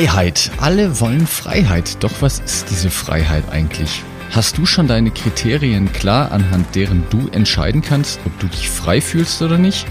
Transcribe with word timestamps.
Freiheit. 0.00 0.50
Alle 0.56 0.98
wollen 0.98 1.26
Freiheit. 1.26 2.02
Doch 2.02 2.22
was 2.22 2.38
ist 2.38 2.70
diese 2.70 2.88
Freiheit 2.88 3.44
eigentlich? 3.50 4.02
Hast 4.30 4.56
du 4.56 4.64
schon 4.64 4.88
deine 4.88 5.10
Kriterien 5.10 5.92
klar, 5.92 6.32
anhand 6.32 6.74
deren 6.74 7.04
du 7.10 7.28
entscheiden 7.28 7.82
kannst, 7.82 8.18
ob 8.24 8.38
du 8.38 8.46
dich 8.46 8.70
frei 8.70 9.02
fühlst 9.02 9.42
oder 9.42 9.58
nicht? 9.58 9.86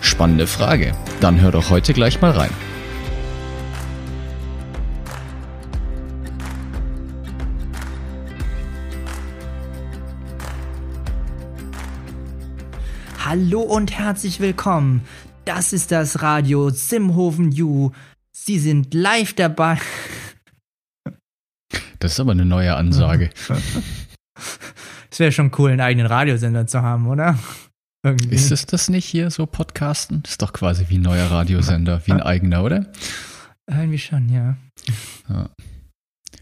Spannende 0.00 0.46
Frage. 0.46 0.94
Dann 1.20 1.38
hör 1.38 1.50
doch 1.50 1.68
heute 1.68 1.92
gleich 1.92 2.22
mal 2.22 2.30
rein. 2.30 2.48
Hallo 13.22 13.60
und 13.60 13.92
herzlich 13.92 14.40
willkommen. 14.40 15.02
Das 15.44 15.74
ist 15.74 15.92
das 15.92 16.22
Radio 16.22 16.70
Simhofen 16.70 17.52
You 17.52 17.90
Sie 18.50 18.58
sind 18.58 18.94
live 18.94 19.32
dabei. 19.34 19.78
Das 22.00 22.10
ist 22.10 22.18
aber 22.18 22.32
eine 22.32 22.44
neue 22.44 22.74
Ansage. 22.74 23.30
Es 25.08 25.20
wäre 25.20 25.30
schon 25.30 25.52
cool, 25.56 25.70
einen 25.70 25.80
eigenen 25.80 26.08
Radiosender 26.08 26.66
zu 26.66 26.82
haben, 26.82 27.06
oder? 27.06 27.38
Irgendwie. 28.04 28.34
Ist 28.34 28.50
es 28.50 28.66
das 28.66 28.88
nicht 28.88 29.04
hier 29.04 29.30
so 29.30 29.46
Podcasten? 29.46 30.24
Das 30.24 30.32
ist 30.32 30.42
doch 30.42 30.52
quasi 30.52 30.86
wie 30.88 30.98
ein 30.98 31.02
neuer 31.02 31.30
Radiosender, 31.30 32.04
wie 32.06 32.12
ein 32.12 32.20
eigener, 32.20 32.64
oder? 32.64 32.90
Irgendwie 33.70 33.98
schon, 33.98 34.28
ja. 34.28 34.56
ja. 35.28 35.48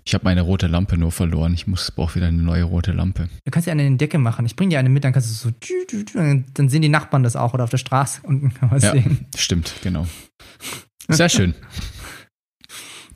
Ich 0.06 0.14
habe 0.14 0.24
meine 0.24 0.40
rote 0.40 0.66
Lampe 0.66 0.96
nur 0.96 1.12
verloren. 1.12 1.52
Ich 1.52 1.66
muss 1.66 1.90
brauche 1.90 2.14
wieder 2.14 2.28
eine 2.28 2.40
neue 2.40 2.62
rote 2.62 2.92
Lampe. 2.92 3.28
Du 3.44 3.50
kannst 3.50 3.66
ja 3.66 3.72
eine 3.72 3.86
in 3.86 3.98
die 3.98 3.98
Decke 3.98 4.16
machen. 4.16 4.46
Ich 4.46 4.56
bringe 4.56 4.70
dir 4.70 4.78
eine 4.78 4.88
mit, 4.88 5.04
dann 5.04 5.12
kannst 5.12 5.44
du 5.44 5.50
so, 5.50 5.54
dann 6.54 6.68
sehen 6.70 6.80
die 6.80 6.88
Nachbarn 6.88 7.22
das 7.22 7.36
auch 7.36 7.52
oder 7.52 7.64
auf 7.64 7.70
der 7.70 7.76
Straße 7.76 8.22
unten 8.22 8.54
kann 8.54 8.70
man 8.70 8.80
ja, 8.80 8.92
sehen. 8.92 9.26
Stimmt, 9.36 9.74
genau. 9.82 10.06
Sehr 11.10 11.30
schön. 11.30 11.54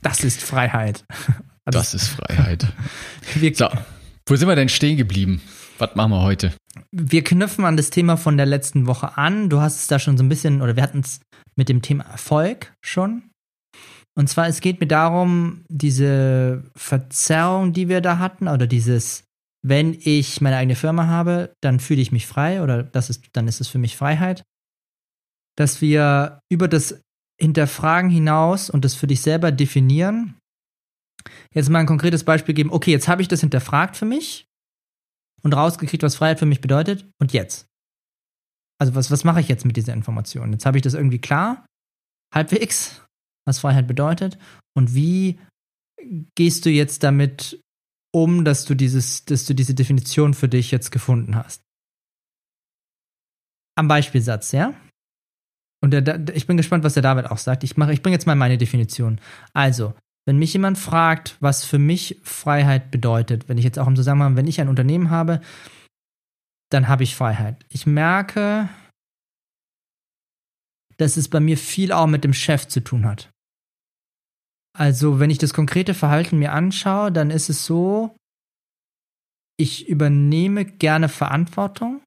Das 0.03 0.23
ist 0.23 0.43
Freiheit. 0.43 1.05
Also, 1.07 1.35
das 1.79 1.93
ist 1.93 2.07
Freiheit. 2.09 2.67
so, 3.53 3.69
wo 4.27 4.35
sind 4.35 4.47
wir 4.47 4.55
denn 4.55 4.69
stehen 4.69 4.97
geblieben? 4.97 5.41
Was 5.79 5.95
machen 5.95 6.11
wir 6.11 6.21
heute? 6.21 6.53
Wir 6.91 7.23
knüpfen 7.23 7.65
an 7.65 7.77
das 7.77 7.89
Thema 7.89 8.17
von 8.17 8.37
der 8.37 8.45
letzten 8.45 8.85
Woche 8.85 9.17
an. 9.17 9.49
Du 9.49 9.61
hast 9.61 9.79
es 9.79 9.87
da 9.87 9.97
schon 9.97 10.17
so 10.17 10.23
ein 10.23 10.29
bisschen, 10.29 10.61
oder 10.61 10.75
wir 10.75 10.83
hatten 10.83 10.99
es 10.99 11.19
mit 11.55 11.69
dem 11.69 11.81
Thema 11.81 12.03
Erfolg 12.03 12.73
schon. 12.83 13.23
Und 14.15 14.29
zwar, 14.29 14.47
es 14.47 14.61
geht 14.61 14.79
mir 14.79 14.87
darum, 14.87 15.65
diese 15.69 16.63
Verzerrung, 16.75 17.73
die 17.73 17.89
wir 17.89 18.01
da 18.01 18.19
hatten, 18.19 18.47
oder 18.47 18.67
dieses, 18.67 19.23
wenn 19.65 19.97
ich 19.99 20.41
meine 20.41 20.57
eigene 20.57 20.75
Firma 20.75 21.07
habe, 21.07 21.53
dann 21.61 21.79
fühle 21.79 22.01
ich 22.01 22.11
mich 22.11 22.27
frei, 22.27 22.61
oder 22.61 22.83
das 22.83 23.09
ist, 23.09 23.23
dann 23.33 23.47
ist 23.47 23.61
es 23.61 23.67
für 23.67 23.79
mich 23.79 23.97
Freiheit. 23.97 24.43
Dass 25.55 25.81
wir 25.81 26.39
über 26.49 26.67
das 26.67 27.01
Hinterfragen 27.43 28.09
hinaus 28.09 28.69
und 28.69 28.85
das 28.85 28.95
für 28.95 29.07
dich 29.07 29.21
selber 29.21 29.51
definieren. 29.51 30.35
Jetzt 31.53 31.69
mal 31.69 31.79
ein 31.79 31.85
konkretes 31.85 32.23
Beispiel 32.23 32.55
geben. 32.55 32.71
Okay, 32.71 32.91
jetzt 32.91 33.07
habe 33.07 33.21
ich 33.21 33.27
das 33.27 33.41
hinterfragt 33.41 33.95
für 33.95 34.05
mich 34.05 34.45
und 35.41 35.53
rausgekriegt, 35.53 36.03
was 36.03 36.15
Freiheit 36.15 36.39
für 36.39 36.45
mich 36.45 36.61
bedeutet. 36.61 37.05
Und 37.19 37.33
jetzt? 37.33 37.67
Also 38.79 38.95
was, 38.95 39.11
was 39.11 39.23
mache 39.23 39.41
ich 39.41 39.49
jetzt 39.49 39.65
mit 39.65 39.77
dieser 39.77 39.93
Information? 39.93 40.51
Jetzt 40.53 40.65
habe 40.65 40.77
ich 40.77 40.81
das 40.81 40.93
irgendwie 40.93 41.19
klar, 41.19 41.65
halbwegs, 42.33 43.05
was 43.45 43.59
Freiheit 43.59 43.87
bedeutet. 43.87 44.37
Und 44.73 44.95
wie 44.95 45.39
gehst 46.35 46.65
du 46.65 46.69
jetzt 46.69 47.03
damit 47.03 47.59
um, 48.13 48.45
dass 48.45 48.65
du 48.65 48.73
dieses, 48.73 49.25
dass 49.25 49.45
du 49.45 49.53
diese 49.53 49.75
Definition 49.75 50.33
für 50.33 50.47
dich 50.47 50.71
jetzt 50.71 50.91
gefunden 50.91 51.35
hast? 51.35 51.61
Am 53.75 53.87
Beispielsatz, 53.87 54.51
ja? 54.51 54.73
Und 55.83 55.91
der, 55.91 56.01
der, 56.01 56.33
ich 56.33 56.47
bin 56.47 56.55
gespannt, 56.55 56.85
was 56.85 56.93
der 56.93 57.03
David 57.03 57.25
auch 57.29 57.37
sagt. 57.37 57.65
Ich, 57.65 57.71
ich 57.71 58.01
bringe 58.01 58.15
jetzt 58.15 58.25
mal 58.25 58.35
meine 58.35 58.57
Definition. 58.57 59.19
Also, 59.51 59.93
wenn 60.25 60.37
mich 60.37 60.53
jemand 60.53 60.77
fragt, 60.77 61.35
was 61.41 61.65
für 61.65 61.77
mich 61.77 62.21
Freiheit 62.23 62.89
bedeutet, 62.89 63.49
wenn 63.49 63.57
ich 63.57 63.65
jetzt 63.65 63.77
auch 63.77 63.87
im 63.87 63.97
Zusammenhang, 63.97 64.37
wenn 64.37 64.47
ich 64.47 64.61
ein 64.61 64.69
Unternehmen 64.69 65.09
habe, 65.09 65.41
dann 66.69 66.87
habe 66.87 67.03
ich 67.03 67.17
Freiheit. 67.17 67.65
Ich 67.67 67.85
merke, 67.85 68.69
dass 70.95 71.17
es 71.17 71.27
bei 71.27 71.41
mir 71.41 71.57
viel 71.57 71.91
auch 71.91 72.07
mit 72.07 72.23
dem 72.23 72.33
Chef 72.33 72.65
zu 72.69 72.79
tun 72.79 73.05
hat. 73.05 73.29
Also, 74.77 75.19
wenn 75.19 75.31
ich 75.31 75.37
das 75.37 75.53
konkrete 75.53 75.93
Verhalten 75.93 76.39
mir 76.39 76.53
anschaue, 76.53 77.11
dann 77.11 77.29
ist 77.29 77.49
es 77.49 77.65
so, 77.65 78.15
ich 79.59 79.89
übernehme 79.89 80.63
gerne 80.63 81.09
Verantwortung 81.09 82.01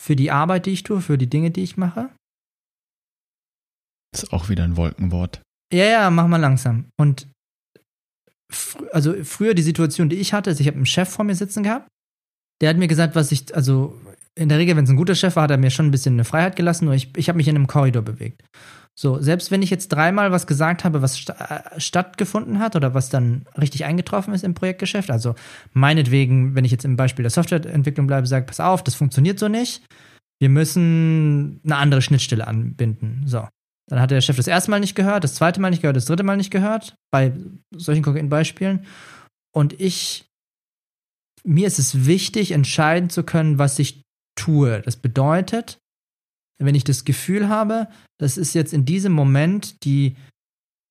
für 0.00 0.16
die 0.16 0.30
Arbeit, 0.30 0.66
die 0.66 0.70
ich 0.70 0.82
tue, 0.82 1.00
für 1.00 1.18
die 1.18 1.28
Dinge, 1.28 1.50
die 1.50 1.62
ich 1.62 1.76
mache. 1.76 2.10
Ist 4.14 4.32
auch 4.32 4.48
wieder 4.48 4.64
ein 4.64 4.76
Wolkenwort. 4.76 5.42
Ja, 5.72 5.84
ja, 5.84 6.10
mach 6.10 6.26
mal 6.26 6.38
langsam. 6.38 6.86
Und 6.98 7.28
fr 8.50 8.82
also 8.92 9.22
früher 9.24 9.54
die 9.54 9.62
Situation, 9.62 10.08
die 10.08 10.16
ich 10.16 10.32
hatte, 10.32 10.50
ist, 10.50 10.60
ich 10.60 10.66
habe 10.66 10.76
einen 10.76 10.86
Chef 10.86 11.08
vor 11.08 11.24
mir 11.24 11.36
sitzen 11.36 11.62
gehabt. 11.62 11.88
Der 12.60 12.70
hat 12.70 12.76
mir 12.76 12.88
gesagt, 12.88 13.14
was 13.14 13.30
ich, 13.30 13.54
also 13.54 13.98
in 14.34 14.48
der 14.48 14.58
Regel, 14.58 14.76
wenn 14.76 14.84
es 14.84 14.90
ein 14.90 14.96
guter 14.96 15.14
Chef 15.14 15.36
war, 15.36 15.44
hat 15.44 15.50
er 15.50 15.58
mir 15.58 15.70
schon 15.70 15.86
ein 15.86 15.90
bisschen 15.90 16.14
eine 16.14 16.24
Freiheit 16.24 16.56
gelassen, 16.56 16.86
nur 16.86 16.94
ich, 16.94 17.16
ich 17.16 17.28
habe 17.28 17.36
mich 17.36 17.48
in 17.48 17.56
einem 17.56 17.66
Korridor 17.66 18.02
bewegt. 18.02 18.42
So, 18.98 19.20
selbst 19.20 19.50
wenn 19.50 19.62
ich 19.62 19.70
jetzt 19.70 19.88
dreimal 19.88 20.30
was 20.30 20.46
gesagt 20.46 20.84
habe, 20.84 21.00
was 21.00 21.16
st 21.16 21.30
äh, 21.30 21.80
stattgefunden 21.80 22.58
hat 22.58 22.76
oder 22.76 22.92
was 22.92 23.08
dann 23.08 23.46
richtig 23.58 23.84
eingetroffen 23.84 24.34
ist 24.34 24.44
im 24.44 24.54
Projektgeschäft, 24.54 25.10
also 25.10 25.34
meinetwegen, 25.72 26.54
wenn 26.54 26.64
ich 26.64 26.72
jetzt 26.72 26.84
im 26.84 26.96
Beispiel 26.96 27.22
der 27.22 27.30
Softwareentwicklung 27.30 28.06
bleibe, 28.06 28.26
sage, 28.26 28.46
pass 28.46 28.60
auf, 28.60 28.84
das 28.84 28.94
funktioniert 28.94 29.38
so 29.38 29.48
nicht, 29.48 29.82
wir 30.40 30.48
müssen 30.48 31.60
eine 31.64 31.76
andere 31.76 32.02
Schnittstelle 32.02 32.46
anbinden. 32.46 33.22
So. 33.26 33.46
Dann 33.88 34.00
hat 34.00 34.10
der 34.10 34.20
Chef 34.20 34.36
das 34.36 34.46
erste 34.46 34.70
Mal 34.70 34.80
nicht 34.80 34.94
gehört, 34.94 35.24
das 35.24 35.34
zweite 35.34 35.60
Mal 35.60 35.70
nicht 35.70 35.82
gehört, 35.82 35.96
das 35.96 36.04
dritte 36.06 36.22
Mal 36.22 36.36
nicht 36.36 36.50
gehört, 36.50 36.94
bei 37.10 37.32
solchen 37.74 38.02
konkreten 38.02 38.28
Beispielen. 38.28 38.86
Und 39.52 39.80
ich, 39.80 40.26
mir 41.44 41.66
ist 41.66 41.78
es 41.78 42.06
wichtig, 42.06 42.52
entscheiden 42.52 43.10
zu 43.10 43.24
können, 43.24 43.58
was 43.58 43.78
ich 43.78 44.02
tue. 44.36 44.80
Das 44.82 44.96
bedeutet, 44.96 45.78
wenn 46.66 46.74
ich 46.74 46.84
das 46.84 47.04
Gefühl 47.04 47.48
habe, 47.48 47.88
das 48.18 48.36
ist 48.36 48.54
jetzt 48.54 48.72
in 48.72 48.84
diesem 48.84 49.12
Moment 49.12 49.84
die, 49.84 50.16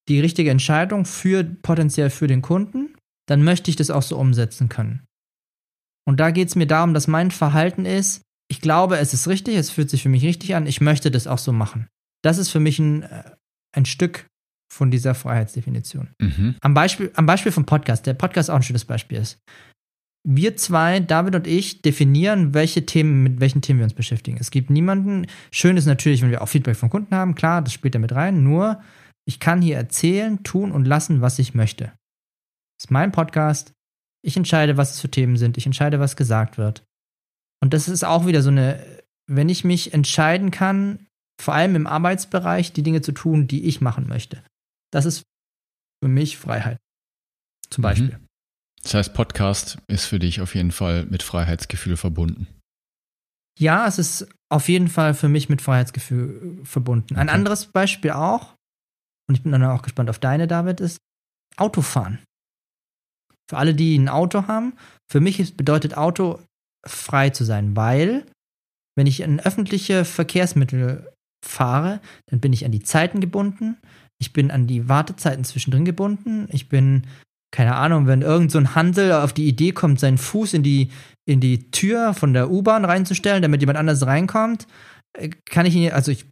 die 0.07 0.19
richtige 0.19 0.49
Entscheidung 0.49 1.05
für 1.05 1.43
potenziell 1.43 2.09
für 2.09 2.27
den 2.27 2.41
Kunden, 2.41 2.95
dann 3.27 3.43
möchte 3.43 3.69
ich 3.69 3.75
das 3.75 3.91
auch 3.91 4.01
so 4.01 4.17
umsetzen 4.17 4.69
können. 4.69 5.05
Und 6.07 6.19
da 6.19 6.31
geht 6.31 6.47
es 6.47 6.55
mir 6.55 6.65
darum, 6.65 6.93
dass 6.93 7.07
mein 7.07 7.29
Verhalten 7.29 7.85
ist, 7.85 8.21
ich 8.49 8.61
glaube, 8.61 8.97
es 8.97 9.13
ist 9.13 9.27
richtig, 9.27 9.55
es 9.55 9.69
fühlt 9.69 9.91
sich 9.91 10.01
für 10.01 10.09
mich 10.09 10.23
richtig 10.23 10.55
an, 10.55 10.65
ich 10.65 10.81
möchte 10.81 11.11
das 11.11 11.27
auch 11.27 11.37
so 11.37 11.51
machen. 11.51 11.87
Das 12.23 12.39
ist 12.39 12.49
für 12.49 12.59
mich 12.59 12.79
ein, 12.79 13.03
äh, 13.03 13.31
ein 13.75 13.85
Stück 13.85 14.25
von 14.73 14.89
dieser 14.89 15.13
Freiheitsdefinition. 15.13 16.09
Mhm. 16.19 16.55
Am, 16.61 16.73
Beispiel, 16.73 17.11
am 17.15 17.27
Beispiel 17.27 17.51
vom 17.51 17.65
Podcast, 17.65 18.07
der 18.07 18.15
Podcast 18.15 18.49
auch 18.49 18.55
ein 18.55 18.63
schönes 18.63 18.85
Beispiel 18.85 19.19
ist 19.19 19.39
wir 20.23 20.57
zwei, 20.57 20.99
David 20.99 21.35
und 21.35 21.47
ich, 21.47 21.81
definieren, 21.81 22.53
welche 22.53 22.85
Themen, 22.85 23.23
mit 23.23 23.39
welchen 23.39 23.61
Themen 23.61 23.79
wir 23.79 23.85
uns 23.85 23.93
beschäftigen. 23.93 24.37
Es 24.39 24.51
gibt 24.51 24.69
niemanden. 24.69 25.27
Schön 25.51 25.77
ist 25.77 25.85
natürlich, 25.85 26.21
wenn 26.21 26.31
wir 26.31 26.41
auch 26.41 26.49
Feedback 26.49 26.75
von 26.75 26.89
Kunden 26.89 27.15
haben, 27.15 27.35
klar, 27.35 27.61
das 27.61 27.73
spielt 27.73 27.95
da 27.95 27.99
mit 27.99 28.13
rein. 28.13 28.43
Nur, 28.43 28.81
ich 29.25 29.39
kann 29.39 29.61
hier 29.61 29.77
erzählen, 29.77 30.43
tun 30.43 30.71
und 30.71 30.85
lassen, 30.85 31.21
was 31.21 31.39
ich 31.39 31.53
möchte. 31.53 31.85
Das 32.77 32.85
ist 32.85 32.91
mein 32.91 33.11
Podcast. 33.11 33.73
Ich 34.21 34.35
entscheide, 34.35 34.75
was 34.75 34.93
es 34.93 35.01
für 35.01 35.09
Themen 35.09 35.37
sind. 35.37 35.57
Ich 35.57 35.65
entscheide, 35.65 35.99
was 35.99 36.17
gesagt 36.17 36.57
wird. 36.57 36.83
Und 37.61 37.73
das 37.73 37.87
ist 37.87 38.03
auch 38.03 38.25
wieder 38.25 38.41
so 38.41 38.49
eine, 38.49 38.83
wenn 39.27 39.49
ich 39.49 39.63
mich 39.63 39.93
entscheiden 39.93 40.51
kann, 40.51 41.07
vor 41.41 41.53
allem 41.53 41.75
im 41.75 41.87
Arbeitsbereich, 41.87 42.73
die 42.73 42.83
Dinge 42.83 43.01
zu 43.01 43.13
tun, 43.13 43.47
die 43.47 43.65
ich 43.65 43.79
machen 43.79 44.07
möchte. 44.07 44.43
Das 44.91 45.05
ist 45.05 45.23
für 46.03 46.09
mich 46.09 46.37
Freiheit. 46.37 46.77
Zum 47.69 47.81
mhm. 47.81 47.83
Beispiel. 47.83 48.17
Mhm. 48.17 48.28
Das 48.83 48.93
heißt, 48.93 49.13
Podcast 49.13 49.77
ist 49.87 50.05
für 50.05 50.19
dich 50.19 50.41
auf 50.41 50.55
jeden 50.55 50.71
Fall 50.71 51.05
mit 51.05 51.23
Freiheitsgefühl 51.23 51.97
verbunden. 51.97 52.47
Ja, 53.59 53.85
es 53.87 53.99
ist 53.99 54.27
auf 54.49 54.69
jeden 54.69 54.87
Fall 54.87 55.13
für 55.13 55.27
mich 55.27 55.49
mit 55.49 55.61
Freiheitsgefühl 55.61 56.61
verbunden. 56.63 57.15
Ein 57.15 57.27
okay. 57.27 57.35
anderes 57.35 57.65
Beispiel 57.65 58.11
auch, 58.11 58.55
und 59.27 59.35
ich 59.35 59.43
bin 59.43 59.51
dann 59.51 59.63
auch 59.65 59.81
gespannt 59.81 60.09
auf 60.09 60.19
deine, 60.19 60.47
David, 60.47 60.79
ist 60.79 60.97
Autofahren. 61.57 62.19
Für 63.49 63.57
alle, 63.57 63.75
die 63.75 63.97
ein 63.97 64.09
Auto 64.09 64.47
haben, 64.47 64.73
für 65.11 65.19
mich 65.19 65.57
bedeutet 65.57 65.97
Auto 65.97 66.39
frei 66.87 67.31
zu 67.31 67.43
sein, 67.43 67.75
weil 67.75 68.25
wenn 68.95 69.07
ich 69.07 69.21
in 69.21 69.39
öffentliche 69.39 70.05
Verkehrsmittel 70.05 71.11
fahre, 71.45 71.99
dann 72.27 72.39
bin 72.39 72.53
ich 72.53 72.65
an 72.65 72.71
die 72.71 72.83
Zeiten 72.83 73.19
gebunden. 73.19 73.77
Ich 74.21 74.33
bin 74.33 74.51
an 74.51 74.67
die 74.67 74.89
Wartezeiten 74.89 75.43
zwischendrin 75.43 75.85
gebunden. 75.85 76.47
Ich 76.51 76.69
bin, 76.69 77.07
keine 77.51 77.75
Ahnung, 77.75 78.07
wenn 78.07 78.21
irgend 78.21 78.51
so 78.51 78.59
ein 78.59 78.75
Handel 78.75 79.11
auf 79.11 79.33
die 79.33 79.47
Idee 79.47 79.71
kommt, 79.71 79.99
seinen 79.99 80.17
Fuß 80.17 80.53
in 80.53 80.63
die, 80.63 80.89
in 81.25 81.39
die 81.39 81.71
Tür 81.71 82.13
von 82.13 82.33
der 82.33 82.51
U-Bahn 82.51 82.85
reinzustellen, 82.85 83.41
damit 83.41 83.61
jemand 83.61 83.79
anders 83.79 84.05
reinkommt, 84.05 84.67
äh, 85.13 85.29
kann 85.45 85.65
ich 85.65 85.75
ihn, 85.75 85.91
also 85.91 86.11
ich, 86.11 86.25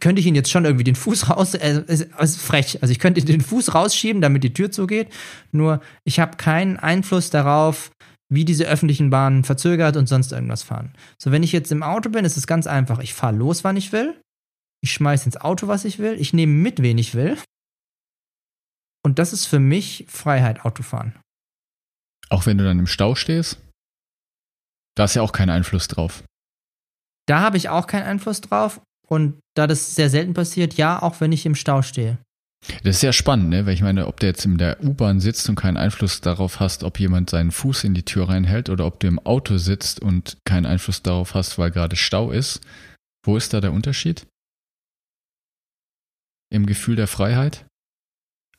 könnte 0.00 0.20
ich 0.20 0.26
ihn 0.26 0.34
jetzt 0.34 0.50
schon 0.50 0.64
irgendwie 0.64 0.84
den 0.84 0.96
Fuß 0.96 1.30
raus, 1.30 1.54
äh, 1.54 1.82
ist, 1.86 2.08
ist 2.18 2.40
frech, 2.40 2.78
also 2.82 2.92
ich 2.92 2.98
könnte 2.98 3.24
den 3.24 3.40
Fuß 3.40 3.74
rausschieben, 3.74 4.20
damit 4.20 4.44
die 4.44 4.52
Tür 4.52 4.70
zugeht, 4.70 5.08
nur 5.52 5.80
ich 6.04 6.20
habe 6.20 6.36
keinen 6.36 6.76
Einfluss 6.78 7.30
darauf, 7.30 7.90
wie 8.30 8.44
diese 8.44 8.64
öffentlichen 8.64 9.10
Bahnen 9.10 9.44
verzögert 9.44 9.96
und 9.96 10.08
sonst 10.08 10.32
irgendwas 10.32 10.62
fahren. 10.62 10.92
So, 11.18 11.30
wenn 11.30 11.42
ich 11.42 11.52
jetzt 11.52 11.70
im 11.72 11.82
Auto 11.82 12.10
bin, 12.10 12.24
ist 12.24 12.36
es 12.36 12.46
ganz 12.46 12.66
einfach. 12.66 12.98
Ich 13.00 13.14
fahre 13.14 13.36
los, 13.36 13.64
wann 13.64 13.76
ich 13.76 13.92
will. 13.92 14.14
Ich 14.82 14.92
schmeiße 14.92 15.26
ins 15.26 15.36
Auto, 15.36 15.68
was 15.68 15.84
ich 15.84 15.98
will. 15.98 16.16
Ich 16.18 16.32
nehme 16.32 16.52
mit, 16.52 16.82
wen 16.82 16.98
ich 16.98 17.14
will. 17.14 17.36
Und 19.04 19.18
das 19.18 19.32
ist 19.32 19.46
für 19.46 19.60
mich 19.60 20.06
Freiheit, 20.08 20.64
Autofahren. 20.64 21.14
Auch 22.30 22.46
wenn 22.46 22.58
du 22.58 22.64
dann 22.64 22.78
im 22.78 22.86
Stau 22.86 23.14
stehst? 23.14 23.58
Da 24.96 25.04
ist 25.04 25.14
ja 25.14 25.22
auch 25.22 25.32
kein 25.32 25.50
Einfluss 25.50 25.88
drauf. 25.88 26.24
Da 27.26 27.40
habe 27.40 27.56
ich 27.56 27.68
auch 27.68 27.86
keinen 27.86 28.04
Einfluss 28.04 28.40
drauf. 28.40 28.80
Und 29.06 29.38
da 29.54 29.66
das 29.66 29.94
sehr 29.94 30.08
selten 30.08 30.32
passiert, 30.32 30.74
ja, 30.74 31.02
auch 31.02 31.20
wenn 31.20 31.32
ich 31.32 31.44
im 31.44 31.54
Stau 31.54 31.82
stehe. 31.82 32.18
Das 32.82 32.96
ist 32.96 33.00
sehr 33.00 33.12
spannend, 33.12 33.50
ne? 33.50 33.66
weil 33.66 33.74
ich 33.74 33.82
meine, 33.82 34.06
ob 34.06 34.20
du 34.20 34.26
jetzt 34.26 34.46
in 34.46 34.56
der 34.56 34.82
U-Bahn 34.82 35.20
sitzt 35.20 35.46
und 35.50 35.54
keinen 35.54 35.76
Einfluss 35.76 36.22
darauf 36.22 36.60
hast, 36.60 36.82
ob 36.82 36.98
jemand 36.98 37.28
seinen 37.28 37.50
Fuß 37.50 37.84
in 37.84 37.92
die 37.92 38.04
Tür 38.04 38.30
reinhält 38.30 38.70
oder 38.70 38.86
ob 38.86 39.00
du 39.00 39.06
im 39.06 39.18
Auto 39.18 39.58
sitzt 39.58 40.00
und 40.00 40.38
keinen 40.46 40.64
Einfluss 40.64 41.02
darauf 41.02 41.34
hast, 41.34 41.58
weil 41.58 41.70
gerade 41.70 41.96
Stau 41.96 42.30
ist. 42.30 42.60
Wo 43.26 43.36
ist 43.36 43.52
da 43.52 43.60
der 43.60 43.72
Unterschied? 43.72 44.26
Im 46.50 46.64
Gefühl 46.64 46.96
der 46.96 47.06
Freiheit? 47.06 47.66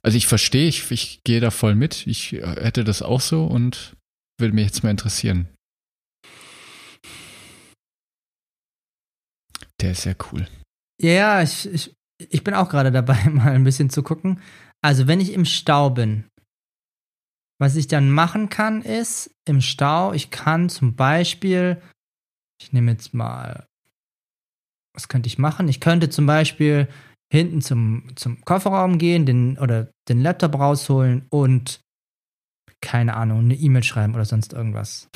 Also 0.06 0.18
ich 0.18 0.28
verstehe, 0.28 0.68
ich, 0.68 0.92
ich 0.92 1.24
gehe 1.24 1.40
da 1.40 1.50
voll 1.50 1.74
mit. 1.74 2.06
Ich 2.06 2.34
hätte 2.34 2.84
das 2.84 3.02
auch 3.02 3.22
so 3.22 3.44
und 3.46 3.96
würde 4.40 4.54
mich 4.54 4.66
jetzt 4.66 4.84
mal 4.84 4.92
interessieren. 4.92 5.48
Der 9.82 9.94
ist 9.94 10.04
sehr 10.04 10.16
cool. 10.32 10.48
Ja, 11.02 11.42
ich, 11.42 11.66
ich, 11.66 11.96
ich 12.20 12.44
bin 12.44 12.54
auch 12.54 12.70
gerade 12.70 12.92
dabei, 12.92 13.16
mal 13.32 13.54
ein 13.54 13.64
bisschen 13.64 13.90
zu 13.90 14.04
gucken. 14.04 14.40
Also, 14.84 15.08
wenn 15.08 15.20
ich 15.20 15.34
im 15.34 15.44
Stau 15.44 15.90
bin, 15.90 16.26
was 17.60 17.76
ich 17.76 17.88
dann 17.88 18.12
machen 18.12 18.50
kann, 18.50 18.84
ist 18.84 19.32
im 19.48 19.60
Stau, 19.60 20.14
ich 20.14 20.30
kann 20.30 20.70
zum 20.70 20.96
Beispiel, 20.96 21.82
ich 22.62 22.72
nehme 22.74 22.92
jetzt 22.92 23.16
mal, 23.16 23.66
was 24.94 25.08
könnte 25.08 25.26
ich 25.26 25.40
machen? 25.40 25.68
Ich 25.68 25.80
könnte 25.80 26.12
zum 26.12 26.28
Beispiel 26.28 26.90
hinten 27.34 27.62
zum, 27.62 28.16
zum 28.16 28.46
Kofferraum 28.46 29.00
gehen, 29.00 29.26
den, 29.26 29.58
oder 29.58 29.90
den 30.10 30.22
Laptop 30.22 30.56
rausholen 30.56 31.26
und 31.30 31.82
keine 32.82 33.16
Ahnung, 33.16 33.40
eine 33.40 33.56
E-Mail 33.56 33.84
schreiben 33.84 34.14
oder 34.14 34.26
sonst 34.26 34.54
irgendwas. 34.54 35.10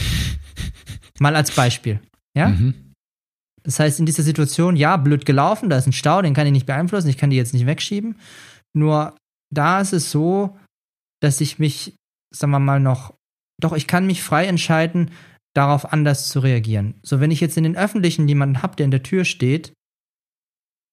mal 1.20 1.36
als 1.36 1.52
Beispiel. 1.52 2.00
Ja? 2.36 2.50
Mhm. 2.50 2.94
Das 3.64 3.80
heißt, 3.80 4.00
in 4.00 4.06
dieser 4.06 4.24
Situation, 4.24 4.76
ja, 4.76 4.98
blöd 4.98 5.26
gelaufen, 5.26 5.70
da 5.70 5.78
ist 5.78 5.86
ein 5.86 5.94
Stau, 5.94 6.22
den 6.22 6.34
kann 6.34 6.48
ich 6.48 6.54
nicht 6.54 6.66
beeinflussen, 6.66 7.10
ich 7.10 7.18
kann 7.18 7.30
die 7.30 7.36
jetzt 7.36 7.54
nicht 7.54 7.66
wegschieben. 7.66 8.18
Nur 8.74 9.16
da 9.54 9.82
ist 9.82 9.94
es 9.94 10.12
so, 10.12 10.58
dass 11.22 11.42
ich 11.42 11.60
mich, 11.60 11.96
sagen 12.34 12.52
wir 12.52 12.60
mal, 12.60 12.80
noch, 12.80 13.14
doch, 13.62 13.74
ich 13.74 13.88
kann 13.88 14.08
mich 14.08 14.24
frei 14.24 14.46
entscheiden, 14.46 15.12
darauf 15.54 15.92
anders 15.92 16.30
zu 16.30 16.40
reagieren. 16.40 16.96
So, 17.04 17.20
wenn 17.20 17.32
ich 17.32 17.42
jetzt 17.42 17.58
in 17.58 17.64
den 17.64 17.76
Öffentlichen 17.76 18.28
jemanden 18.28 18.62
habe, 18.62 18.76
der 18.76 18.86
in 18.86 18.92
der 18.92 19.04
Tür 19.04 19.26
steht, 19.26 19.74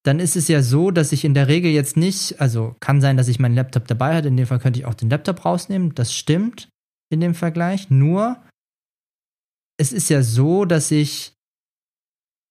dann 0.07 0.21
ist 0.21 0.37
es 0.37 0.47
ja 0.47 0.63
so, 0.63 0.93
dass 0.93 1.11
ich 1.11 1.25
in 1.25 1.35
der 1.35 1.49
Regel 1.49 1.73
jetzt 1.73 1.97
nicht, 1.97 2.41
also 2.41 2.77
kann 2.79 3.01
sein, 3.01 3.17
dass 3.17 3.27
ich 3.27 3.41
meinen 3.41 3.57
Laptop 3.57 3.89
dabei 3.89 4.15
hatte, 4.15 4.29
in 4.29 4.37
dem 4.37 4.47
Fall 4.47 4.61
könnte 4.61 4.79
ich 4.79 4.87
auch 4.87 4.95
den 4.95 5.11
Laptop 5.11 5.45
rausnehmen, 5.45 5.97
das 5.97 6.15
stimmt 6.15 6.69
in 7.13 7.21
dem 7.21 7.35
Vergleich, 7.35 7.91
nur 7.91 8.41
es 9.79 9.93
ist 9.93 10.09
ja 10.09 10.23
so, 10.23 10.65
dass 10.65 10.93
ich 10.93 11.33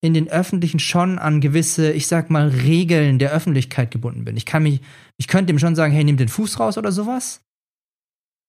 in 0.03 0.13
den 0.13 0.27
öffentlichen 0.27 0.79
schon 0.79 1.17
an 1.17 1.39
gewisse, 1.39 1.93
ich 1.93 2.07
sag 2.07 2.29
mal, 2.29 2.49
Regeln 2.49 3.19
der 3.19 3.31
Öffentlichkeit 3.31 3.89
gebunden 3.89 4.25
bin. 4.25 4.37
Ich 4.37 4.45
kann 4.45 4.63
mich, 4.63 4.81
ich 5.17 5.27
könnte 5.27 5.51
ihm 5.51 5.57
schon 5.57 5.75
sagen, 5.75 5.93
hey, 5.93 6.03
nimm 6.03 6.17
den 6.17 6.27
Fuß 6.27 6.59
raus 6.59 6.77
oder 6.77 6.91
sowas. 6.91 7.41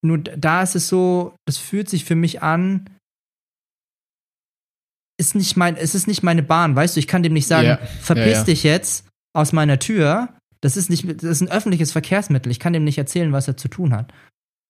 Nur 0.05 0.19
da 0.19 0.61
ist 0.61 0.75
es 0.75 0.89
so, 0.89 1.33
das 1.47 1.57
fühlt 1.57 1.89
sich 1.89 2.05
für 2.05 2.15
mich 2.15 2.43
an, 2.43 2.89
ist 5.17 5.35
nicht 5.35 5.57
mein, 5.57 5.75
es 5.75 5.95
ist 5.95 6.07
nicht 6.07 6.23
meine 6.23 6.43
Bahn, 6.43 6.75
weißt 6.75 6.95
du, 6.95 6.99
ich 6.99 7.07
kann 7.07 7.23
dem 7.23 7.33
nicht 7.33 7.47
sagen, 7.47 7.67
yeah. 7.67 7.79
verpiss 8.01 8.25
ja, 8.25 8.37
ja. 8.39 8.43
dich 8.43 8.63
jetzt 8.63 9.05
aus 9.33 9.51
meiner 9.51 9.79
Tür. 9.79 10.29
Das 10.61 10.77
ist 10.77 10.89
nicht, 10.89 11.05
das 11.07 11.23
ist 11.23 11.41
ein 11.41 11.51
öffentliches 11.51 11.91
Verkehrsmittel. 11.91 12.51
Ich 12.51 12.59
kann 12.59 12.73
dem 12.73 12.83
nicht 12.83 12.97
erzählen, 12.97 13.31
was 13.31 13.47
er 13.47 13.57
zu 13.57 13.67
tun 13.67 13.93
hat. 13.93 14.11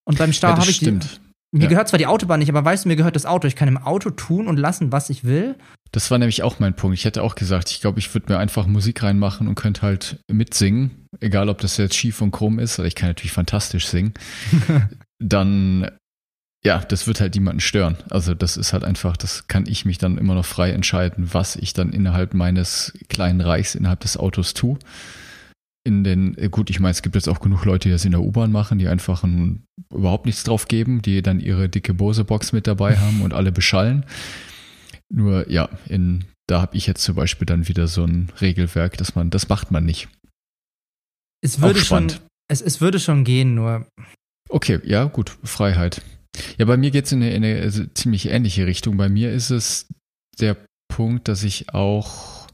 Und 0.05 0.17
beim 0.17 0.33
Stau 0.33 0.49
ja, 0.49 0.57
habe 0.57 0.69
ich 0.69 0.77
stimmt. 0.77 1.21
Die, 1.53 1.59
mir 1.59 1.67
gehört 1.67 1.87
zwar 1.87 1.97
die 1.97 2.07
Autobahn 2.07 2.39
nicht, 2.39 2.49
aber 2.49 2.63
weißt 2.63 2.85
du, 2.85 2.89
mir 2.89 2.95
gehört 2.95 3.15
das 3.15 3.25
Auto. 3.25 3.47
Ich 3.47 3.55
kann 3.55 3.67
im 3.67 3.77
Auto 3.77 4.09
tun 4.09 4.47
und 4.47 4.57
lassen, 4.57 4.91
was 4.91 5.09
ich 5.09 5.23
will. 5.23 5.55
Das 5.91 6.11
war 6.11 6.17
nämlich 6.17 6.43
auch 6.43 6.59
mein 6.59 6.75
Punkt. 6.75 6.97
Ich 6.97 7.05
hätte 7.05 7.23
auch 7.23 7.35
gesagt, 7.35 7.71
ich 7.71 7.79
glaube, 7.79 7.99
ich 7.99 8.13
würde 8.13 8.31
mir 8.31 8.39
einfach 8.39 8.67
Musik 8.67 9.03
reinmachen 9.03 9.47
und 9.47 9.55
könnte 9.55 9.81
halt 9.81 10.19
mitsingen. 10.29 11.07
Egal, 11.19 11.49
ob 11.49 11.59
das 11.59 11.77
jetzt 11.77 11.95
schief 11.95 12.21
und 12.21 12.31
krumm 12.31 12.59
ist, 12.59 12.79
oder 12.79 12.87
ich 12.87 12.95
kann 12.95 13.09
natürlich 13.09 13.31
fantastisch 13.31 13.87
singen. 13.87 14.13
dann, 15.19 15.89
ja, 16.63 16.79
das 16.79 17.07
wird 17.07 17.21
halt 17.21 17.35
niemanden 17.35 17.59
stören. 17.59 17.97
Also, 18.09 18.33
das 18.33 18.57
ist 18.57 18.73
halt 18.73 18.83
einfach, 18.83 19.15
das 19.17 19.47
kann 19.47 19.65
ich 19.67 19.85
mich 19.85 19.97
dann 19.97 20.17
immer 20.17 20.35
noch 20.35 20.45
frei 20.45 20.71
entscheiden, 20.71 21.33
was 21.33 21.55
ich 21.55 21.73
dann 21.73 21.91
innerhalb 21.93 22.33
meines 22.33 22.93
kleinen 23.09 23.41
Reichs, 23.41 23.75
innerhalb 23.75 23.99
des 24.01 24.17
Autos 24.17 24.53
tue 24.53 24.79
in 25.87 26.03
den, 26.03 26.37
äh, 26.37 26.49
gut, 26.49 26.69
ich 26.69 26.81
meine, 26.81 26.91
es 26.91 27.01
gibt 27.01 27.15
jetzt 27.15 27.29
auch 27.29 27.39
genug 27.39 27.63
Leute, 27.63 27.87
die 27.87 27.93
das 27.93 28.03
in 28.03 28.11
der 28.11 28.19
U-Bahn 28.19 28.51
machen, 28.51 28.77
die 28.77 28.89
einfach 28.89 29.23
ein, 29.23 29.63
überhaupt 29.89 30.25
nichts 30.25 30.43
drauf 30.43 30.67
geben, 30.67 31.01
die 31.01 31.21
dann 31.21 31.39
ihre 31.39 31.69
dicke 31.69 31.93
Bose-Box 31.93 32.51
mit 32.51 32.67
dabei 32.67 32.97
haben 32.99 33.21
und 33.21 33.33
alle 33.33 33.53
beschallen. 33.53 34.05
Nur, 35.09 35.49
ja, 35.49 35.69
in, 35.87 36.25
da 36.45 36.59
habe 36.61 36.75
ich 36.75 36.87
jetzt 36.87 37.03
zum 37.03 37.15
Beispiel 37.15 37.45
dann 37.45 37.69
wieder 37.69 37.87
so 37.87 38.03
ein 38.03 38.29
Regelwerk, 38.41 38.97
dass 38.97 39.15
man, 39.15 39.29
das 39.29 39.47
macht 39.47 39.71
man 39.71 39.85
nicht. 39.85 40.09
Es 41.41 41.61
würde 41.61 41.79
schon, 41.79 42.11
es, 42.49 42.61
es 42.61 42.81
würde 42.81 42.99
schon 42.99 43.23
gehen, 43.23 43.55
nur. 43.55 43.87
Okay, 44.49 44.81
ja, 44.83 45.05
gut, 45.05 45.37
Freiheit. 45.45 46.01
Ja, 46.57 46.65
bei 46.65 46.77
mir 46.77 46.91
geht 46.91 47.05
es 47.05 47.11
in 47.11 47.21
eine, 47.21 47.33
in 47.33 47.43
eine 47.43 47.61
also 47.61 47.85
ziemlich 47.93 48.29
ähnliche 48.29 48.65
Richtung. 48.65 48.97
Bei 48.97 49.09
mir 49.09 49.31
ist 49.31 49.49
es 49.49 49.87
der 50.39 50.57
Punkt, 50.87 51.27
dass 51.27 51.43
ich 51.43 51.73
auch, 51.73 52.47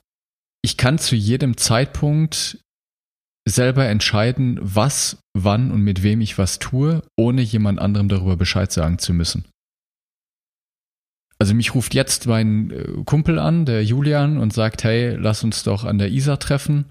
ich 0.61 0.77
kann 0.77 0.97
zu 0.97 1.15
jedem 1.15 1.57
Zeitpunkt 1.57 2.59
selber 3.47 3.87
entscheiden, 3.87 4.57
was, 4.61 5.17
wann 5.33 5.71
und 5.71 5.81
mit 5.81 6.03
wem 6.03 6.21
ich 6.21 6.37
was 6.37 6.59
tue, 6.59 7.03
ohne 7.17 7.41
jemand 7.41 7.79
anderem 7.79 8.07
darüber 8.07 8.37
Bescheid 8.37 8.71
sagen 8.71 8.99
zu 8.99 9.13
müssen. 9.13 9.45
Also 11.39 11.53
mich 11.53 11.75
ruft 11.75 11.93
jetzt 11.93 12.27
mein 12.27 12.71
äh, 12.71 13.03
Kumpel 13.05 13.37
an, 13.37 13.65
der 13.65 13.83
Julian, 13.83 14.37
und 14.37 14.53
sagt, 14.53 14.83
hey, 14.85 15.15
lass 15.15 15.43
uns 15.43 15.63
doch 15.63 15.83
an 15.83 15.97
der 15.97 16.09
Isar 16.09 16.39
treffen 16.39 16.85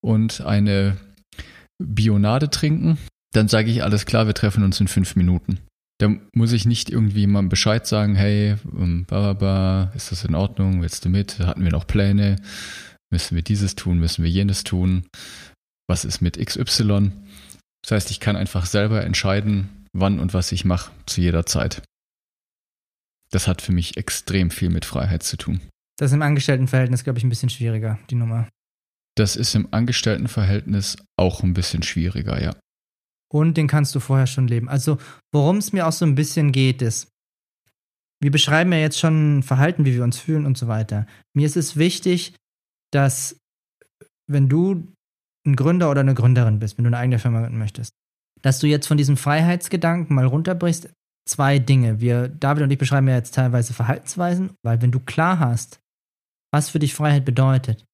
und 0.00 0.40
eine 0.40 0.96
Bionade 1.78 2.48
trinken. 2.48 2.96
Dann 3.34 3.48
sage 3.48 3.70
ich, 3.70 3.82
alles 3.82 4.06
klar, 4.06 4.26
wir 4.26 4.34
treffen 4.34 4.64
uns 4.64 4.80
in 4.80 4.88
fünf 4.88 5.16
Minuten. 5.16 5.58
Da 6.02 6.12
muss 6.34 6.52
ich 6.52 6.66
nicht 6.66 6.90
irgendwie 6.90 7.20
jemandem 7.20 7.48
Bescheid 7.48 7.86
sagen, 7.86 8.16
hey, 8.16 8.56
um, 8.64 9.04
ba, 9.04 9.92
ist 9.94 10.10
das 10.10 10.24
in 10.24 10.34
Ordnung, 10.34 10.82
willst 10.82 11.04
du 11.04 11.08
mit? 11.08 11.38
Hatten 11.38 11.62
wir 11.62 11.70
noch 11.70 11.86
Pläne? 11.86 12.36
Müssen 13.10 13.36
wir 13.36 13.42
dieses 13.42 13.76
tun, 13.76 13.98
müssen 13.98 14.24
wir 14.24 14.30
jenes 14.30 14.64
tun? 14.64 15.04
was 15.92 16.06
ist 16.06 16.22
mit 16.22 16.38
XY. 16.38 17.12
Das 17.82 17.92
heißt, 17.92 18.10
ich 18.10 18.18
kann 18.18 18.34
einfach 18.34 18.64
selber 18.64 19.04
entscheiden, 19.04 19.86
wann 19.92 20.20
und 20.20 20.32
was 20.32 20.50
ich 20.52 20.64
mache 20.64 20.90
zu 21.04 21.20
jeder 21.20 21.44
Zeit. 21.44 21.82
Das 23.30 23.46
hat 23.46 23.60
für 23.60 23.72
mich 23.72 23.98
extrem 23.98 24.50
viel 24.50 24.70
mit 24.70 24.86
Freiheit 24.86 25.22
zu 25.22 25.36
tun. 25.36 25.60
Das 25.98 26.10
ist 26.10 26.14
im 26.14 26.22
Angestelltenverhältnis, 26.22 27.04
glaube 27.04 27.18
ich, 27.18 27.24
ein 27.24 27.28
bisschen 27.28 27.50
schwieriger, 27.50 27.98
die 28.08 28.14
Nummer. 28.14 28.48
Das 29.16 29.36
ist 29.36 29.54
im 29.54 29.68
Angestelltenverhältnis 29.70 30.96
auch 31.18 31.42
ein 31.42 31.52
bisschen 31.52 31.82
schwieriger, 31.82 32.42
ja. 32.42 32.56
Und 33.32 33.56
den 33.56 33.66
kannst 33.66 33.94
du 33.94 34.00
vorher 34.00 34.26
schon 34.26 34.46
leben. 34.46 34.68
Also, 34.68 34.98
worum 35.32 35.56
es 35.56 35.72
mir 35.72 35.86
auch 35.86 35.92
so 35.92 36.04
ein 36.04 36.14
bisschen 36.14 36.52
geht, 36.52 36.82
ist, 36.82 37.08
wir 38.20 38.30
beschreiben 38.30 38.72
ja 38.72 38.78
jetzt 38.78 39.00
schon 39.00 39.42
Verhalten, 39.42 39.84
wie 39.84 39.94
wir 39.94 40.04
uns 40.04 40.18
fühlen 40.18 40.46
und 40.46 40.58
so 40.58 40.68
weiter. 40.68 41.06
Mir 41.34 41.46
ist 41.46 41.56
es 41.56 41.76
wichtig, 41.76 42.36
dass 42.92 43.36
wenn 44.30 44.48
du 44.48 44.86
ein 45.46 45.56
Gründer 45.56 45.90
oder 45.90 46.00
eine 46.00 46.14
Gründerin 46.14 46.58
bist, 46.58 46.76
wenn 46.76 46.84
du 46.84 46.88
eine 46.90 46.98
eigene 46.98 47.18
Firma 47.18 47.40
gründen 47.40 47.58
möchtest, 47.58 47.92
dass 48.42 48.58
du 48.58 48.66
jetzt 48.66 48.86
von 48.86 48.96
diesem 48.96 49.16
Freiheitsgedanken 49.16 50.14
mal 50.14 50.26
runterbrichst, 50.26 50.90
zwei 51.28 51.58
Dinge. 51.58 52.00
Wir, 52.00 52.28
David 52.28 52.64
und 52.64 52.70
ich 52.70 52.78
beschreiben 52.78 53.08
ja 53.08 53.14
jetzt 53.14 53.34
teilweise 53.34 53.72
Verhaltensweisen, 53.72 54.50
weil 54.62 54.82
wenn 54.82 54.92
du 54.92 55.00
klar 55.00 55.38
hast, 55.38 55.80
was 56.52 56.68
für 56.68 56.78
dich 56.78 56.94
Freiheit 56.94 57.24
bedeutet, 57.24 57.84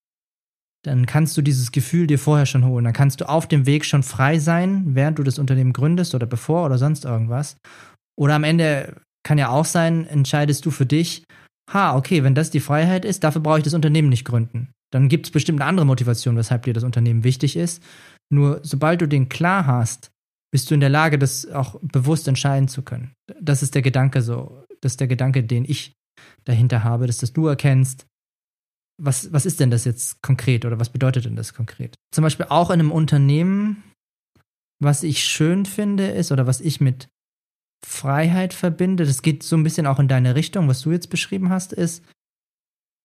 dann 0.84 1.06
kannst 1.06 1.36
du 1.36 1.42
dieses 1.42 1.72
Gefühl 1.72 2.06
dir 2.06 2.18
vorher 2.18 2.46
schon 2.46 2.64
holen. 2.64 2.84
Dann 2.84 2.94
kannst 2.94 3.20
du 3.20 3.28
auf 3.28 3.46
dem 3.48 3.66
Weg 3.66 3.84
schon 3.84 4.02
frei 4.02 4.38
sein, 4.38 4.94
während 4.94 5.18
du 5.18 5.22
das 5.22 5.38
Unternehmen 5.38 5.72
gründest 5.72 6.14
oder 6.14 6.26
bevor 6.26 6.66
oder 6.66 6.78
sonst 6.78 7.04
irgendwas. 7.04 7.56
Oder 8.16 8.34
am 8.34 8.44
Ende 8.44 9.00
kann 9.24 9.38
ja 9.38 9.48
auch 9.48 9.64
sein, 9.64 10.06
entscheidest 10.06 10.64
du 10.64 10.70
für 10.70 10.86
dich, 10.86 11.24
ha, 11.70 11.96
okay, 11.96 12.24
wenn 12.24 12.34
das 12.34 12.50
die 12.50 12.60
Freiheit 12.60 13.04
ist, 13.04 13.24
dafür 13.24 13.42
brauche 13.42 13.58
ich 13.58 13.64
das 13.64 13.74
Unternehmen 13.74 14.08
nicht 14.08 14.24
gründen. 14.24 14.70
Dann 14.90 15.08
gibt 15.08 15.26
es 15.26 15.32
bestimmt 15.32 15.60
eine 15.60 15.68
andere 15.68 15.86
Motivation, 15.86 16.36
weshalb 16.36 16.62
dir 16.62 16.72
das 16.72 16.84
Unternehmen 16.84 17.24
wichtig 17.24 17.56
ist. 17.56 17.82
Nur 18.32 18.60
sobald 18.62 19.00
du 19.00 19.08
den 19.08 19.28
klar 19.28 19.66
hast, 19.66 20.10
bist 20.50 20.70
du 20.70 20.74
in 20.74 20.80
der 20.80 20.88
Lage, 20.88 21.18
das 21.18 21.46
auch 21.50 21.78
bewusst 21.82 22.26
entscheiden 22.26 22.68
zu 22.68 22.82
können. 22.82 23.12
Das 23.40 23.62
ist 23.62 23.74
der 23.74 23.82
Gedanke 23.82 24.22
so, 24.22 24.64
das 24.80 24.92
ist 24.92 25.00
der 25.00 25.08
Gedanke, 25.08 25.44
den 25.44 25.64
ich 25.64 25.92
dahinter 26.44 26.84
habe, 26.84 27.06
dass 27.06 27.18
das 27.18 27.32
du 27.32 27.46
erkennst, 27.46 28.06
was, 29.00 29.32
was 29.32 29.46
ist 29.46 29.60
denn 29.60 29.70
das 29.70 29.84
jetzt 29.84 30.22
konkret 30.22 30.64
oder 30.64 30.80
was 30.80 30.90
bedeutet 30.90 31.24
denn 31.24 31.36
das 31.36 31.54
konkret? 31.54 31.94
Zum 32.12 32.22
Beispiel 32.22 32.46
auch 32.48 32.70
in 32.70 32.80
einem 32.80 32.92
Unternehmen, 32.92 33.84
was 34.80 35.02
ich 35.02 35.24
schön 35.24 35.66
finde, 35.66 36.08
ist 36.08 36.32
oder 36.32 36.46
was 36.46 36.60
ich 36.60 36.80
mit 36.80 37.08
Freiheit 37.86 38.54
verbinde, 38.54 39.06
das 39.06 39.22
geht 39.22 39.42
so 39.42 39.56
ein 39.56 39.62
bisschen 39.62 39.86
auch 39.86 40.00
in 40.00 40.08
deine 40.08 40.34
Richtung, 40.34 40.68
was 40.68 40.80
du 40.82 40.90
jetzt 40.90 41.10
beschrieben 41.10 41.50
hast, 41.50 41.72
ist, 41.72 42.04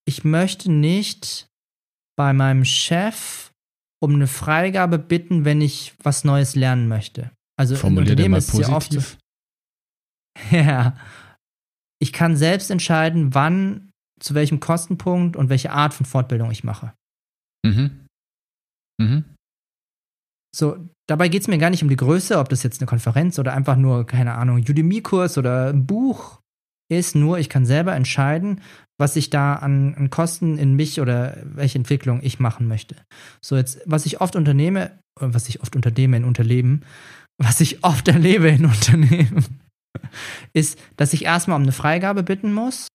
ich 0.06 0.24
möchte 0.24 0.70
nicht 0.70 1.48
bei 2.16 2.32
meinem 2.32 2.64
Chef 2.64 3.52
um 4.02 4.14
eine 4.14 4.26
Freigabe 4.26 4.98
bitten, 4.98 5.44
wenn 5.44 5.60
ich 5.60 5.94
was 6.02 6.24
Neues 6.24 6.54
lernen 6.54 6.88
möchte. 6.88 7.30
Also 7.56 7.76
Formulier 7.76 8.08
im 8.08 8.12
Unternehmen 8.12 8.34
ist 8.34 8.52
es 8.52 8.60
ja 8.60 8.74
oft 8.74 8.92
so, 8.92 8.98
positiv. 8.98 9.18
ja, 10.50 10.96
ich 12.00 12.12
kann 12.12 12.36
selbst 12.36 12.70
entscheiden, 12.70 13.34
wann, 13.34 13.90
zu 14.24 14.34
welchem 14.34 14.58
Kostenpunkt 14.58 15.36
und 15.36 15.50
welche 15.50 15.70
Art 15.70 15.92
von 15.92 16.06
Fortbildung 16.06 16.50
ich 16.50 16.64
mache. 16.64 16.94
Mhm. 17.64 18.06
Mhm. 18.98 19.24
So, 20.56 20.78
dabei 21.08 21.28
geht 21.28 21.42
es 21.42 21.48
mir 21.48 21.58
gar 21.58 21.70
nicht 21.70 21.82
um 21.82 21.88
die 21.88 21.96
Größe, 21.96 22.38
ob 22.38 22.48
das 22.48 22.62
jetzt 22.62 22.80
eine 22.80 22.86
Konferenz 22.86 23.38
oder 23.38 23.52
einfach 23.52 23.76
nur, 23.76 24.06
keine 24.06 24.34
Ahnung, 24.34 24.58
Udemy-Kurs 24.58 25.36
oder 25.36 25.68
ein 25.68 25.84
Buch 25.84 26.40
ist, 26.90 27.14
nur 27.14 27.38
ich 27.38 27.48
kann 27.48 27.66
selber 27.66 27.94
entscheiden, 27.94 28.62
was 28.98 29.16
ich 29.16 29.30
da 29.30 29.54
an, 29.54 29.94
an 29.94 30.10
Kosten 30.10 30.58
in 30.58 30.74
mich 30.74 31.00
oder 31.00 31.36
welche 31.44 31.78
Entwicklung 31.78 32.20
ich 32.22 32.38
machen 32.38 32.68
möchte. 32.68 32.96
So, 33.42 33.56
jetzt, 33.56 33.80
was 33.84 34.06
ich 34.06 34.20
oft 34.20 34.36
unternehme, 34.36 34.98
was 35.18 35.48
ich 35.48 35.60
oft 35.60 35.76
unternehme 35.76 36.16
in 36.16 36.24
Unterleben, 36.24 36.82
was 37.36 37.60
ich 37.60 37.84
oft 37.84 38.06
erlebe 38.08 38.48
in 38.48 38.64
Unternehmen, 38.64 39.60
ist, 40.52 40.78
dass 40.96 41.12
ich 41.12 41.24
erstmal 41.24 41.56
um 41.56 41.64
eine 41.64 41.72
Freigabe 41.72 42.22
bitten 42.22 42.54
muss 42.54 42.88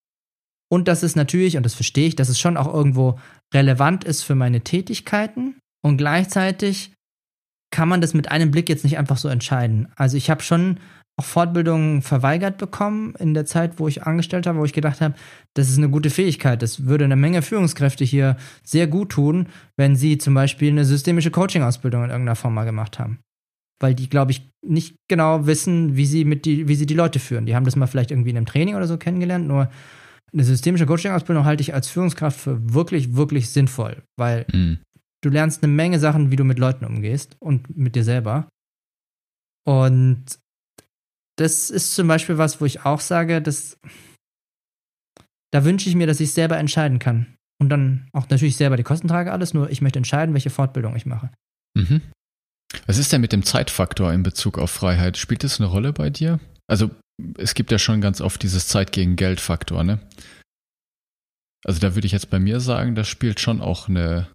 und 0.72 0.88
dass 0.88 1.04
es 1.04 1.16
natürlich, 1.16 1.58
und 1.58 1.64
das 1.64 1.74
verstehe 1.74 2.08
ich, 2.08 2.16
dass 2.16 2.30
es 2.30 2.40
schon 2.40 2.58
auch 2.58 2.72
irgendwo 2.74 3.20
relevant 3.54 4.04
ist 4.04 4.24
für 4.24 4.36
meine 4.36 4.62
Tätigkeiten 4.62 5.56
und 5.84 5.98
gleichzeitig 5.98 6.94
kann 7.72 7.90
man 7.90 8.02
das 8.02 8.14
mit 8.14 8.32
einem 8.32 8.52
Blick 8.52 8.70
jetzt 8.70 8.84
nicht 8.84 8.98
einfach 8.98 9.18
so 9.18 9.28
entscheiden. 9.28 9.90
Also 9.96 10.18
ich 10.18 10.30
habe 10.30 10.42
schon 10.42 10.80
auch 11.20 11.26
Fortbildungen 11.26 12.02
verweigert 12.02 12.58
bekommen 12.58 13.14
in 13.20 13.34
der 13.34 13.46
Zeit, 13.46 13.74
wo 13.78 13.88
ich 13.88 14.04
angestellt 14.04 14.48
habe, 14.48 14.60
wo 14.60 14.66
ich 14.66 14.74
gedacht 14.74 15.02
habe, 15.02 15.16
das 15.54 15.70
ist 15.70 15.78
eine 15.78 15.90
gute 15.90 16.10
Fähigkeit. 16.10 16.62
Das 16.62 16.86
würde 16.86 17.06
eine 17.06 17.16
Menge 17.16 17.42
Führungskräfte 17.42 18.06
hier 18.06 18.38
sehr 18.64 18.88
gut 18.88 19.10
tun, 19.10 19.48
wenn 19.78 19.96
sie 19.96 20.18
zum 20.18 20.34
Beispiel 20.34 20.72
eine 20.72 20.86
systemische 20.86 21.30
Coaching-Ausbildung 21.30 22.06
in 22.06 22.10
irgendeiner 22.10 22.38
Form 22.38 22.54
mal 22.54 22.64
gemacht 22.64 23.00
haben. 23.00 23.20
Weil 23.82 23.96
die, 23.96 24.10
glaube 24.10 24.32
ich, 24.32 24.50
nicht 24.66 24.96
genau 25.10 25.46
wissen, 25.46 25.96
wie 25.96 26.06
sie, 26.06 26.26
mit 26.26 26.46
die, 26.46 26.68
wie 26.68 26.76
sie 26.76 26.86
die 26.86 26.96
Leute 26.96 27.20
führen. 27.20 27.46
Die 27.46 27.56
haben 27.56 27.66
das 27.66 27.76
mal 27.76 27.88
vielleicht 27.88 28.12
irgendwie 28.12 28.32
in 28.32 28.38
einem 28.38 28.46
Training 28.46 28.76
oder 28.76 28.88
so 28.88 28.98
kennengelernt, 28.98 29.48
nur 29.48 29.70
eine 30.34 30.44
systemische 30.44 30.86
Coaching-Ausbildung 30.86 31.46
halte 31.46 31.62
ich 31.62 31.74
als 31.74 31.90
Führungskraft 31.90 32.40
für 32.40 32.74
wirklich, 32.74 33.16
wirklich 33.16 33.50
sinnvoll, 33.50 34.04
weil 34.18 34.46
Mhm. 34.52 34.80
du 35.22 35.30
lernst 35.30 35.64
eine 35.64 35.72
Menge 35.72 36.00
Sachen, 36.00 36.32
wie 36.32 36.36
du 36.36 36.44
mit 36.44 36.60
Leuten 36.60 36.86
umgehst 36.86 37.36
und 37.40 37.76
mit 37.78 37.96
dir 37.96 38.04
selber. 38.04 38.48
Und 39.66 40.40
das 41.38 41.70
ist 41.70 41.96
zum 41.96 42.08
Beispiel 42.08 42.38
was, 42.38 42.60
wo 42.62 42.66
ich 42.66 42.86
auch 42.86 43.00
sage, 43.00 43.42
dass 43.42 43.78
da 45.52 45.66
wünsche 45.66 45.90
ich 45.90 45.96
mir, 45.96 46.08
dass 46.08 46.20
ich 46.20 46.34
selber 46.34 46.58
entscheiden 46.58 47.00
kann. 47.00 47.36
Und 47.62 47.70
dann 47.70 48.08
auch 48.14 48.30
natürlich 48.30 48.56
selber 48.56 48.78
die 48.78 48.84
Kosten 48.84 49.08
trage, 49.08 49.32
alles, 49.32 49.54
nur 49.54 49.70
ich 49.70 49.82
möchte 49.82 50.00
entscheiden, 50.00 50.34
welche 50.34 50.50
Fortbildung 50.50 50.96
ich 50.96 51.06
mache. 51.06 51.30
Mhm. 51.76 52.02
Was 52.86 52.98
ist 52.98 53.12
denn 53.12 53.22
mit 53.22 53.32
dem 53.34 53.44
Zeitfaktor 53.44 54.14
in 54.14 54.24
Bezug 54.24 54.58
auf 54.60 54.72
Freiheit? 54.72 55.18
Spielt 55.18 55.44
das 55.44 55.60
eine 55.60 55.70
Rolle 55.70 55.92
bei 55.92 56.10
dir? 56.10 56.40
Also, 56.68 56.92
es 57.38 57.54
gibt 57.54 57.72
ja 57.72 57.80
schon 57.80 58.02
ganz 58.02 58.22
oft 58.22 58.42
dieses 58.44 58.68
Zeit 58.68 58.92
gegen 58.92 59.16
Geld 59.16 59.40
Faktor, 59.40 59.84
ne? 59.84 60.00
Also, 61.66 61.80
da 61.80 61.96
würde 61.96 62.06
ich 62.06 62.14
jetzt 62.14 62.30
bei 62.30 62.40
mir 62.40 62.60
sagen, 62.60 62.96
das 62.96 63.08
spielt 63.08 63.40
schon 63.40 63.62
auch 63.62 63.90
eine, 63.90 64.32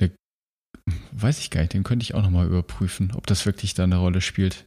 eine 0.00 0.12
weiß 1.12 1.38
ich 1.40 1.50
gar 1.50 1.60
nicht, 1.60 1.74
den 1.74 1.84
könnte 1.84 2.04
ich 2.04 2.14
auch 2.14 2.22
nochmal 2.22 2.46
überprüfen, 2.46 3.12
ob 3.14 3.26
das 3.26 3.44
wirklich 3.44 3.74
da 3.74 3.84
eine 3.84 3.98
Rolle 3.98 4.20
spielt. 4.20 4.66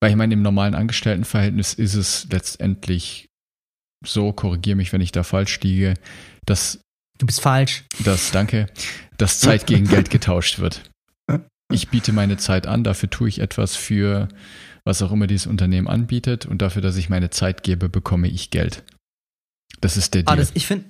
Weil 0.00 0.10
ich 0.10 0.16
meine, 0.16 0.34
im 0.34 0.42
normalen 0.42 0.74
Angestelltenverhältnis 0.74 1.74
ist 1.74 1.94
es 1.94 2.28
letztendlich 2.30 3.26
so, 4.04 4.32
korrigiere 4.32 4.76
mich, 4.76 4.92
wenn 4.92 5.00
ich 5.00 5.10
da 5.10 5.22
falsch 5.22 5.58
liege, 5.60 5.94
dass 6.44 6.80
Du 7.18 7.26
bist 7.26 7.40
falsch. 7.40 7.84
das, 8.04 8.30
danke, 8.30 8.66
dass 9.16 9.40
Zeit 9.40 9.66
gegen 9.66 9.86
Geld 9.88 10.10
getauscht 10.10 10.58
wird. 10.58 10.90
Ich 11.72 11.88
biete 11.88 12.12
meine 12.12 12.36
Zeit 12.36 12.68
an, 12.68 12.84
dafür 12.84 13.10
tue 13.10 13.28
ich 13.28 13.40
etwas 13.40 13.74
für 13.74 14.28
was 14.86 15.02
auch 15.02 15.12
immer 15.12 15.26
dieses 15.26 15.46
Unternehmen 15.46 15.88
anbietet 15.88 16.46
und 16.46 16.62
dafür, 16.62 16.80
dass 16.80 16.96
ich 16.96 17.10
meine 17.10 17.28
Zeit 17.30 17.62
gebe, 17.62 17.88
bekomme 17.88 18.28
ich 18.28 18.50
Geld. 18.50 18.84
Das 19.80 19.96
ist 19.96 20.14
der 20.14 20.22
Ah, 20.22 20.34
Deal. 20.34 20.36
das, 20.38 20.52
ich 20.54 20.66
finde, 20.66 20.86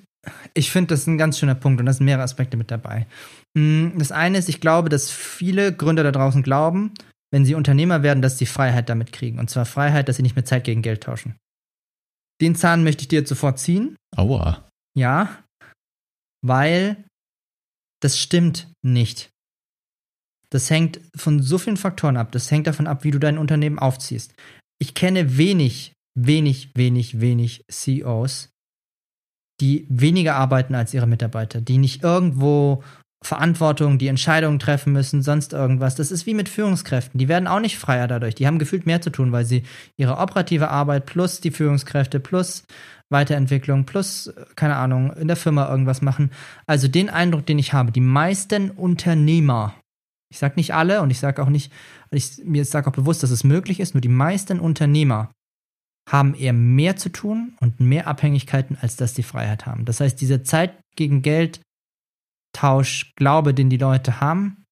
ich 0.54 0.70
find, 0.70 0.90
das 0.90 1.00
ist 1.00 1.06
ein 1.08 1.18
ganz 1.18 1.38
schöner 1.38 1.54
Punkt 1.54 1.80
und 1.80 1.86
da 1.86 1.92
sind 1.92 2.04
mehrere 2.04 2.22
Aspekte 2.22 2.56
mit 2.56 2.70
dabei. 2.70 3.06
Mm, 3.54 3.98
Das 3.98 4.12
eine 4.12 4.38
ist, 4.38 4.48
ich 4.48 4.60
glaube, 4.60 4.88
dass 4.90 5.10
viele 5.10 5.74
Gründer 5.74 6.02
da 6.04 6.12
draußen 6.12 6.42
glauben, 6.42 6.92
wenn 7.32 7.44
sie 7.44 7.54
Unternehmer 7.54 8.02
werden, 8.02 8.22
dass 8.22 8.38
sie 8.38 8.46
Freiheit 8.46 8.88
damit 8.88 9.12
kriegen. 9.12 9.38
Und 9.38 9.50
zwar 9.50 9.64
Freiheit, 9.64 10.08
dass 10.08 10.16
sie 10.16 10.22
nicht 10.22 10.36
mehr 10.36 10.44
Zeit 10.44 10.64
gegen 10.64 10.82
Geld 10.82 11.02
tauschen. 11.02 11.34
Den 12.40 12.54
Zahn 12.54 12.84
möchte 12.84 13.02
ich 13.02 13.08
dir 13.08 13.20
jetzt 13.20 13.28
sofort 13.30 13.58
ziehen. 13.58 13.96
Aua. 14.14 14.68
Ja, 14.94 15.42
weil 16.44 17.02
das 18.02 18.18
stimmt 18.18 18.70
nicht. 18.84 19.30
Das 20.50 20.70
hängt 20.70 21.00
von 21.14 21.42
so 21.42 21.58
vielen 21.58 21.76
Faktoren 21.76 22.16
ab. 22.16 22.32
Das 22.32 22.50
hängt 22.50 22.66
davon 22.66 22.86
ab, 22.86 23.04
wie 23.04 23.10
du 23.10 23.18
dein 23.18 23.38
Unternehmen 23.38 23.78
aufziehst. 23.78 24.34
Ich 24.78 24.94
kenne 24.94 25.38
wenig, 25.38 25.92
wenig, 26.14 26.70
wenig, 26.74 27.20
wenig 27.20 27.64
CEOs, 27.70 28.50
die 29.60 29.86
weniger 29.88 30.36
arbeiten 30.36 30.74
als 30.74 30.94
ihre 30.94 31.06
Mitarbeiter, 31.06 31.60
die 31.60 31.78
nicht 31.78 32.02
irgendwo 32.02 32.82
Verantwortung, 33.24 33.98
die 33.98 34.08
Entscheidungen 34.08 34.58
treffen 34.58 34.92
müssen, 34.92 35.22
sonst 35.22 35.52
irgendwas. 35.52 35.94
Das 35.94 36.10
ist 36.10 36.26
wie 36.26 36.34
mit 36.34 36.48
Führungskräften. 36.48 37.18
Die 37.18 37.28
werden 37.28 37.48
auch 37.48 37.60
nicht 37.60 37.78
freier 37.78 38.06
dadurch. 38.06 38.34
Die 38.34 38.46
haben 38.46 38.58
gefühlt 38.58 38.86
mehr 38.86 39.00
zu 39.00 39.10
tun, 39.10 39.32
weil 39.32 39.44
sie 39.44 39.64
ihre 39.96 40.18
operative 40.18 40.68
Arbeit 40.68 41.06
plus 41.06 41.40
die 41.40 41.50
Führungskräfte 41.50 42.20
plus 42.20 42.64
Weiterentwicklung 43.08 43.84
plus, 43.84 44.32
keine 44.56 44.76
Ahnung, 44.76 45.12
in 45.12 45.28
der 45.28 45.36
Firma 45.36 45.68
irgendwas 45.68 46.02
machen. 46.02 46.30
Also 46.66 46.88
den 46.88 47.08
Eindruck, 47.08 47.46
den 47.46 47.58
ich 47.58 47.72
habe, 47.72 47.92
die 47.92 48.00
meisten 48.00 48.70
Unternehmer, 48.70 49.74
ich 50.30 50.38
sage 50.38 50.54
nicht 50.56 50.74
alle 50.74 51.02
und 51.02 51.10
ich 51.10 51.18
sage 51.18 51.42
auch 51.42 51.48
nicht, 51.48 51.72
ich, 52.10 52.38
mir 52.44 52.64
sage 52.64 52.88
auch 52.88 52.94
bewusst, 52.94 53.22
dass 53.22 53.30
es 53.30 53.44
möglich 53.44 53.80
ist, 53.80 53.94
nur 53.94 54.00
die 54.00 54.08
meisten 54.08 54.60
Unternehmer 54.60 55.30
haben 56.08 56.34
eher 56.34 56.52
mehr 56.52 56.96
zu 56.96 57.08
tun 57.10 57.56
und 57.60 57.80
mehr 57.80 58.06
Abhängigkeiten, 58.06 58.76
als 58.80 58.96
dass 58.96 59.14
sie 59.14 59.22
Freiheit 59.24 59.66
haben. 59.66 59.84
Das 59.84 60.00
heißt, 60.00 60.20
diese 60.20 60.42
Zeit 60.42 60.78
gegen 60.94 61.22
Geld 61.22 61.60
Tausch, 62.52 63.12
Glaube, 63.16 63.52
den 63.52 63.68
die 63.68 63.76
Leute 63.76 64.20
haben, 64.20 64.64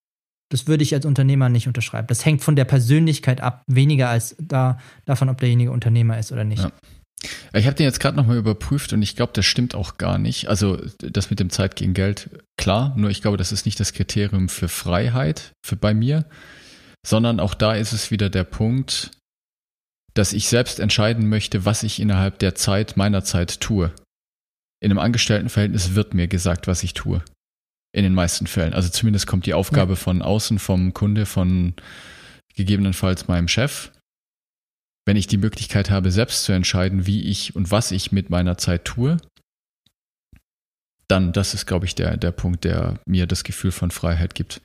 das 0.50 0.66
würde 0.66 0.84
ich 0.84 0.94
als 0.94 1.04
Unternehmer 1.04 1.48
nicht 1.48 1.66
unterschreiben. 1.66 2.06
Das 2.06 2.24
hängt 2.24 2.42
von 2.42 2.56
der 2.56 2.64
Persönlichkeit 2.64 3.40
ab, 3.40 3.62
weniger 3.66 4.08
als 4.08 4.36
da, 4.38 4.78
davon, 5.04 5.28
ob 5.28 5.38
derjenige 5.38 5.72
Unternehmer 5.72 6.18
ist 6.18 6.32
oder 6.32 6.44
nicht. 6.44 6.62
Ja. 6.62 6.72
Ich 7.52 7.66
habe 7.66 7.76
den 7.76 7.84
jetzt 7.84 8.00
gerade 8.00 8.16
nochmal 8.16 8.36
überprüft 8.36 8.92
und 8.92 9.02
ich 9.02 9.16
glaube, 9.16 9.32
das 9.34 9.46
stimmt 9.46 9.74
auch 9.74 9.96
gar 9.98 10.18
nicht. 10.18 10.48
Also 10.48 10.76
das 10.98 11.30
mit 11.30 11.40
dem 11.40 11.50
Zeit 11.50 11.76
gegen 11.76 11.94
Geld, 11.94 12.30
klar, 12.56 12.94
nur 12.96 13.10
ich 13.10 13.22
glaube, 13.22 13.36
das 13.36 13.52
ist 13.52 13.66
nicht 13.66 13.78
das 13.80 13.92
Kriterium 13.92 14.48
für 14.48 14.68
Freiheit 14.68 15.52
für 15.64 15.76
bei 15.76 15.94
mir, 15.94 16.26
sondern 17.06 17.40
auch 17.40 17.54
da 17.54 17.74
ist 17.74 17.92
es 17.92 18.10
wieder 18.10 18.30
der 18.30 18.44
Punkt, 18.44 19.10
dass 20.14 20.32
ich 20.32 20.48
selbst 20.48 20.80
entscheiden 20.80 21.28
möchte, 21.28 21.64
was 21.64 21.82
ich 21.82 22.00
innerhalb 22.00 22.38
der 22.38 22.54
Zeit 22.54 22.96
meiner 22.96 23.24
Zeit 23.24 23.60
tue. 23.60 23.92
In 24.80 24.90
einem 24.90 24.98
Angestelltenverhältnis 24.98 25.94
wird 25.94 26.14
mir 26.14 26.28
gesagt, 26.28 26.66
was 26.66 26.82
ich 26.82 26.94
tue. 26.94 27.22
In 27.92 28.02
den 28.02 28.14
meisten 28.14 28.46
Fällen. 28.46 28.74
Also 28.74 28.88
zumindest 28.88 29.26
kommt 29.26 29.46
die 29.46 29.54
Aufgabe 29.54 29.92
Ja. 29.92 29.96
von 29.96 30.20
außen, 30.20 30.58
vom 30.58 30.94
Kunde, 30.94 31.26
von 31.26 31.74
gegebenenfalls 32.56 33.28
meinem 33.28 33.48
Chef. 33.48 33.92
Wenn 35.06 35.16
ich 35.16 35.26
die 35.26 35.36
Möglichkeit 35.36 35.90
habe, 35.90 36.10
selbst 36.10 36.44
zu 36.44 36.52
entscheiden, 36.52 37.06
wie 37.06 37.22
ich 37.22 37.54
und 37.54 37.70
was 37.70 37.90
ich 37.90 38.12
mit 38.12 38.30
meiner 38.30 38.56
Zeit 38.56 38.84
tue, 38.84 39.18
dann, 41.08 41.32
das 41.32 41.54
ist, 41.54 41.66
glaube 41.66 41.84
ich, 41.84 41.94
der, 41.94 42.16
der 42.16 42.32
Punkt, 42.32 42.64
der 42.64 42.98
mir 43.06 43.26
das 43.26 43.44
Gefühl 43.44 43.72
von 43.72 43.90
Freiheit 43.90 44.34
gibt. 44.34 44.62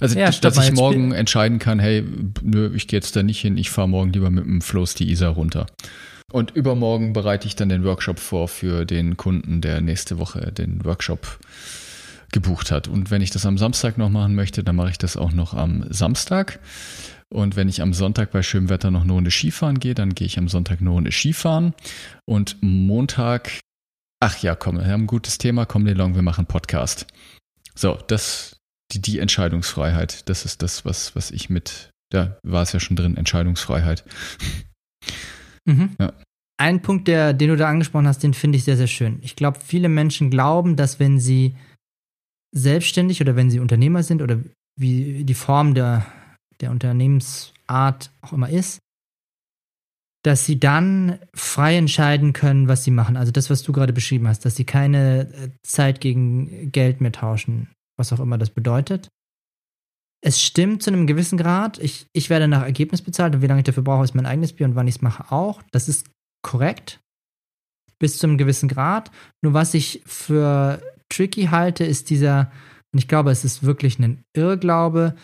Also, 0.00 0.18
Ja, 0.18 0.30
dass 0.30 0.58
ich 0.58 0.72
morgen 0.72 1.12
entscheiden 1.12 1.58
kann, 1.58 1.78
hey, 1.78 2.04
nö, 2.42 2.70
ich 2.74 2.88
gehe 2.88 2.98
jetzt 2.98 3.16
da 3.16 3.22
nicht 3.22 3.40
hin, 3.40 3.56
ich 3.56 3.70
fahre 3.70 3.88
morgen 3.88 4.12
lieber 4.12 4.30
mit 4.30 4.44
dem 4.44 4.60
Floß 4.60 4.94
die 4.94 5.10
Isar 5.10 5.32
runter. 5.32 5.66
Und 6.32 6.52
übermorgen 6.52 7.12
bereite 7.12 7.46
ich 7.48 7.56
dann 7.56 7.68
den 7.68 7.84
Workshop 7.84 8.18
vor 8.18 8.48
für 8.48 8.84
den 8.84 9.16
Kunden, 9.16 9.60
der 9.60 9.80
nächste 9.80 10.18
Woche 10.18 10.52
den 10.52 10.84
Workshop 10.84 11.38
gebucht 12.32 12.70
hat. 12.70 12.88
Und 12.88 13.10
wenn 13.10 13.20
ich 13.20 13.30
das 13.30 13.44
am 13.44 13.58
Samstag 13.58 13.98
noch 13.98 14.08
machen 14.08 14.34
möchte, 14.34 14.62
dann 14.62 14.76
mache 14.76 14.90
ich 14.90 14.98
das 14.98 15.16
auch 15.16 15.32
noch 15.32 15.54
am 15.54 15.84
Samstag. 15.90 16.60
Und 17.32 17.56
wenn 17.56 17.68
ich 17.68 17.80
am 17.80 17.92
Sonntag 17.92 18.32
bei 18.32 18.42
schönem 18.42 18.68
Wetter 18.68 18.90
noch 18.90 19.02
eine 19.02 19.12
Runde 19.12 19.30
Skifahren 19.30 19.78
gehe, 19.78 19.94
dann 19.94 20.14
gehe 20.14 20.26
ich 20.26 20.38
am 20.38 20.48
Sonntag 20.48 20.80
eine 20.80 20.90
Runde 20.90 21.12
Skifahren. 21.12 21.74
Und 22.26 22.56
Montag 22.60 23.60
ach 24.20 24.38
ja, 24.42 24.54
komm, 24.54 24.76
wir 24.76 24.86
haben 24.86 25.04
ein 25.04 25.06
gutes 25.06 25.38
Thema, 25.38 25.64
komm, 25.64 25.84
Delong, 25.84 26.14
wir 26.14 26.22
machen 26.22 26.46
Podcast. 26.46 27.06
So, 27.74 27.98
das, 28.06 28.58
die, 28.92 29.00
die 29.00 29.18
Entscheidungsfreiheit, 29.18 30.28
das 30.28 30.44
ist 30.44 30.62
das, 30.62 30.84
was, 30.84 31.16
was 31.16 31.30
ich 31.30 31.50
mit, 31.50 31.90
da 32.10 32.38
war 32.42 32.62
es 32.62 32.72
ja 32.72 32.80
schon 32.80 32.96
drin, 32.96 33.16
Entscheidungsfreiheit. 33.16 34.04
Mhm. 35.64 35.96
Ja. 35.98 36.12
Ein 36.58 36.82
Punkt, 36.82 37.08
der, 37.08 37.32
den 37.32 37.48
du 37.48 37.56
da 37.56 37.68
angesprochen 37.68 38.06
hast, 38.06 38.22
den 38.22 38.34
finde 38.34 38.58
ich 38.58 38.64
sehr, 38.64 38.76
sehr 38.76 38.86
schön. 38.86 39.18
Ich 39.22 39.34
glaube, 39.34 39.58
viele 39.64 39.88
Menschen 39.88 40.30
glauben, 40.30 40.76
dass 40.76 41.00
wenn 41.00 41.18
sie 41.18 41.56
selbstständig 42.54 43.22
oder 43.22 43.34
wenn 43.34 43.50
sie 43.50 43.60
Unternehmer 43.60 44.02
sind 44.02 44.20
oder 44.20 44.38
wie 44.76 45.24
die 45.24 45.34
Form 45.34 45.74
der, 45.74 46.04
der 46.60 46.70
Unternehmensart 46.70 48.10
auch 48.20 48.32
immer 48.32 48.50
ist, 48.50 48.80
dass 50.22 50.44
sie 50.44 50.60
dann 50.60 51.18
frei 51.34 51.76
entscheiden 51.76 52.32
können, 52.32 52.68
was 52.68 52.84
sie 52.84 52.90
machen. 52.90 53.16
Also 53.16 53.32
das, 53.32 53.48
was 53.48 53.62
du 53.62 53.72
gerade 53.72 53.92
beschrieben 53.92 54.28
hast, 54.28 54.44
dass 54.44 54.56
sie 54.56 54.64
keine 54.64 55.32
äh, 55.32 55.50
Zeit 55.62 56.00
gegen 56.00 56.70
Geld 56.72 57.00
mehr 57.00 57.12
tauschen, 57.12 57.68
was 57.96 58.12
auch 58.12 58.20
immer 58.20 58.36
das 58.36 58.50
bedeutet. 58.50 59.08
Es 60.22 60.42
stimmt 60.42 60.82
zu 60.82 60.90
einem 60.90 61.06
gewissen 61.06 61.38
Grad. 61.38 61.78
Ich, 61.78 62.06
ich 62.12 62.28
werde 62.28 62.48
nach 62.48 62.62
Ergebnis 62.62 63.00
bezahlt 63.00 63.34
und 63.34 63.40
wie 63.40 63.46
lange 63.46 63.60
ich 63.60 63.64
dafür 63.64 63.82
brauche, 63.82 64.04
ist 64.04 64.14
mein 64.14 64.26
eigenes 64.26 64.52
Bier 64.52 64.66
und 64.66 64.74
wann 64.74 64.88
ich 64.88 64.96
es 64.96 65.02
mache 65.02 65.32
auch. 65.32 65.62
Das 65.72 65.88
ist 65.88 66.06
korrekt. 66.42 67.00
Bis 67.98 68.18
zu 68.18 68.26
einem 68.26 68.36
gewissen 68.36 68.68
Grad. 68.68 69.10
Nur 69.42 69.54
was 69.54 69.72
ich 69.72 70.02
für 70.04 70.82
tricky 71.08 71.46
halte, 71.46 71.84
ist 71.84 72.10
dieser, 72.10 72.52
und 72.92 72.98
ich 72.98 73.08
glaube, 73.08 73.30
es 73.30 73.46
ist 73.46 73.62
wirklich 73.62 73.98
ein 73.98 74.22
Irrglaube, 74.34 75.16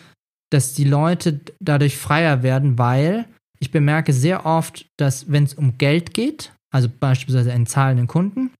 dass 0.51 0.73
die 0.73 0.85
Leute 0.85 1.41
dadurch 1.59 1.97
freier 1.97 2.43
werden, 2.43 2.77
weil 2.77 3.25
ich 3.59 3.71
bemerke 3.71 4.13
sehr 4.13 4.45
oft, 4.45 4.87
dass 4.97 5.31
wenn 5.31 5.43
es 5.43 5.53
um 5.53 5.77
Geld 5.77 6.13
geht, 6.13 6.53
also 6.73 6.89
beispielsweise 6.89 7.51
einen 7.51 7.65
zahlenden 7.65 8.07
Kunden, 8.07 8.51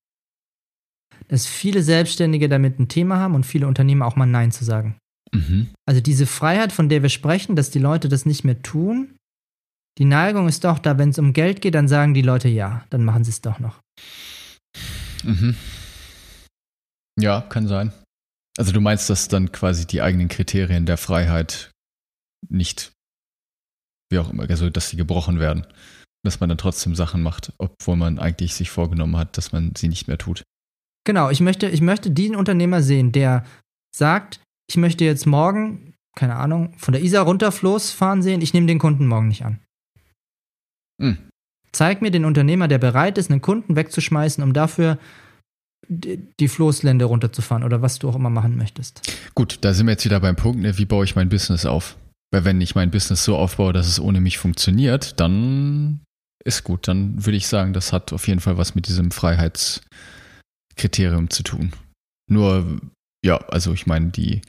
dass 1.28 1.46
viele 1.46 1.84
Selbstständige 1.84 2.50
damit 2.50 2.80
ein 2.80 2.88
Thema 2.88 3.18
haben 3.18 3.36
und 3.36 3.46
viele 3.46 3.68
Unternehmer 3.68 4.06
auch 4.06 4.16
mal 4.16 4.26
Nein 4.26 4.52
zu 4.52 4.64
sagen. 4.64 4.98
Mhm. 5.34 5.70
Also 5.86 6.02
diese 6.02 6.26
Freiheit, 6.26 6.72
von 6.72 6.90
der 6.90 7.02
wir 7.02 7.10
sprechen, 7.10 7.56
dass 7.56 7.70
die 7.70 7.80
Leute 7.80 8.10
das 8.10 8.26
nicht 8.26 8.44
mehr 8.44 8.62
tun, 8.62 9.16
die 9.98 10.06
Neigung 10.06 10.48
ist 10.48 10.64
doch 10.64 10.80
da, 10.80 10.98
wenn 10.98 11.10
es 11.10 11.20
um 11.20 11.34
Geld 11.34 11.62
geht, 11.62 11.76
dann 11.76 11.88
sagen 11.88 12.14
die 12.14 12.22
Leute 12.22 12.48
ja, 12.48 12.86
dann 12.90 13.04
machen 13.04 13.24
sie 13.24 13.32
es 13.32 13.42
doch 13.42 13.60
noch. 13.60 13.80
Mhm. 15.24 15.56
Ja, 17.20 17.42
kann 17.42 17.68
sein. 17.68 17.92
Also 18.58 18.72
du 18.72 18.82
meinst, 18.82 19.10
dass 19.10 19.28
dann 19.28 19.52
quasi 19.52 19.86
die 19.86 20.02
eigenen 20.02 20.30
Kriterien 20.30 20.86
der 20.86 20.98
Freiheit 20.98 21.72
nicht 22.50 22.92
wie 24.10 24.20
auch 24.20 24.30
immer, 24.32 24.50
also 24.50 24.70
dass 24.70 24.90
sie 24.90 24.98
gebrochen 24.98 25.40
werden. 25.40 25.66
Dass 26.24 26.40
man 26.40 26.50
dann 26.50 26.58
trotzdem 26.58 26.96
Sachen 26.96 27.22
macht, 27.22 27.54
obwohl 27.58 27.96
man 27.96 28.20
eigentlich 28.20 28.56
sich 28.56 28.70
vorgenommen 28.70 29.18
hat, 29.18 29.38
dass 29.38 29.52
man 29.52 29.74
sie 29.76 29.88
nicht 29.88 30.08
mehr 30.08 30.18
tut. 30.18 30.44
Genau, 31.06 31.30
ich 31.30 31.40
möchte, 31.40 31.70
ich 31.70 31.82
möchte 31.82 32.12
den 32.12 32.36
Unternehmer 32.36 32.82
sehen, 32.82 33.12
der 33.12 33.46
sagt, 33.96 34.42
ich 34.70 34.78
möchte 34.78 35.06
jetzt 35.06 35.26
morgen, 35.26 35.94
keine 36.18 36.36
Ahnung, 36.36 36.74
von 36.78 36.92
der 36.92 37.02
Isar 37.02 37.24
runter 37.24 37.52
Floß 37.52 37.92
fahren 37.92 38.22
sehen, 38.22 38.42
ich 38.42 38.54
nehme 38.54 38.68
den 38.68 38.80
Kunden 38.80 39.08
morgen 39.08 39.30
nicht 39.30 39.46
an. 39.46 39.60
Hm. 41.02 41.18
Zeig 41.72 42.02
mir 42.02 42.12
den 42.12 42.26
Unternehmer, 42.26 42.68
der 42.68 42.80
bereit 42.80 43.18
ist, 43.18 43.32
einen 43.32 43.42
Kunden 43.42 43.76
wegzuschmeißen, 43.76 44.44
um 44.44 44.52
dafür 44.52 44.98
die 45.88 46.48
Floßlände 46.48 47.06
runterzufahren 47.06 47.64
oder 47.64 47.82
was 47.82 48.00
du 48.00 48.10
auch 48.10 48.16
immer 48.16 48.30
machen 48.30 48.58
möchtest. 48.58 49.02
Gut, 49.36 49.60
da 49.62 49.74
sind 49.74 49.86
wir 49.86 49.94
jetzt 49.94 50.04
wieder 50.04 50.20
beim 50.20 50.36
Punkt, 50.36 50.60
ne, 50.60 50.78
wie 50.78 50.86
baue 50.86 51.06
ich 51.06 51.16
mein 51.16 51.30
Business 51.30 51.66
auf? 51.66 51.96
Weil 52.32 52.46
wenn 52.46 52.62
ich 52.62 52.76
mein 52.76 52.92
Business 52.92 53.24
so 53.24 53.36
aufbaue, 53.38 53.74
dass 53.74 53.88
es 53.88 54.00
ohne 54.00 54.20
mich 54.20 54.38
funktioniert, 54.38 55.20
dann 55.20 56.02
ist 56.44 56.64
gut. 56.64 56.88
Dann 56.88 57.26
würde 57.26 57.38
ich 57.38 57.48
sagen, 57.48 57.74
das 57.74 57.92
hat 57.94 58.14
auf 58.14 58.28
jeden 58.28 58.40
Fall 58.40 58.58
was 58.58 58.76
mit 58.76 58.88
diesem 58.88 59.10
Freiheitskriterium 59.12 61.30
zu 61.30 61.44
tun. 61.44 61.74
Nur, 62.30 62.82
ja, 63.26 63.38
also 63.48 63.74
ich 63.74 63.88
meine, 63.88 64.10
die, 64.10 64.42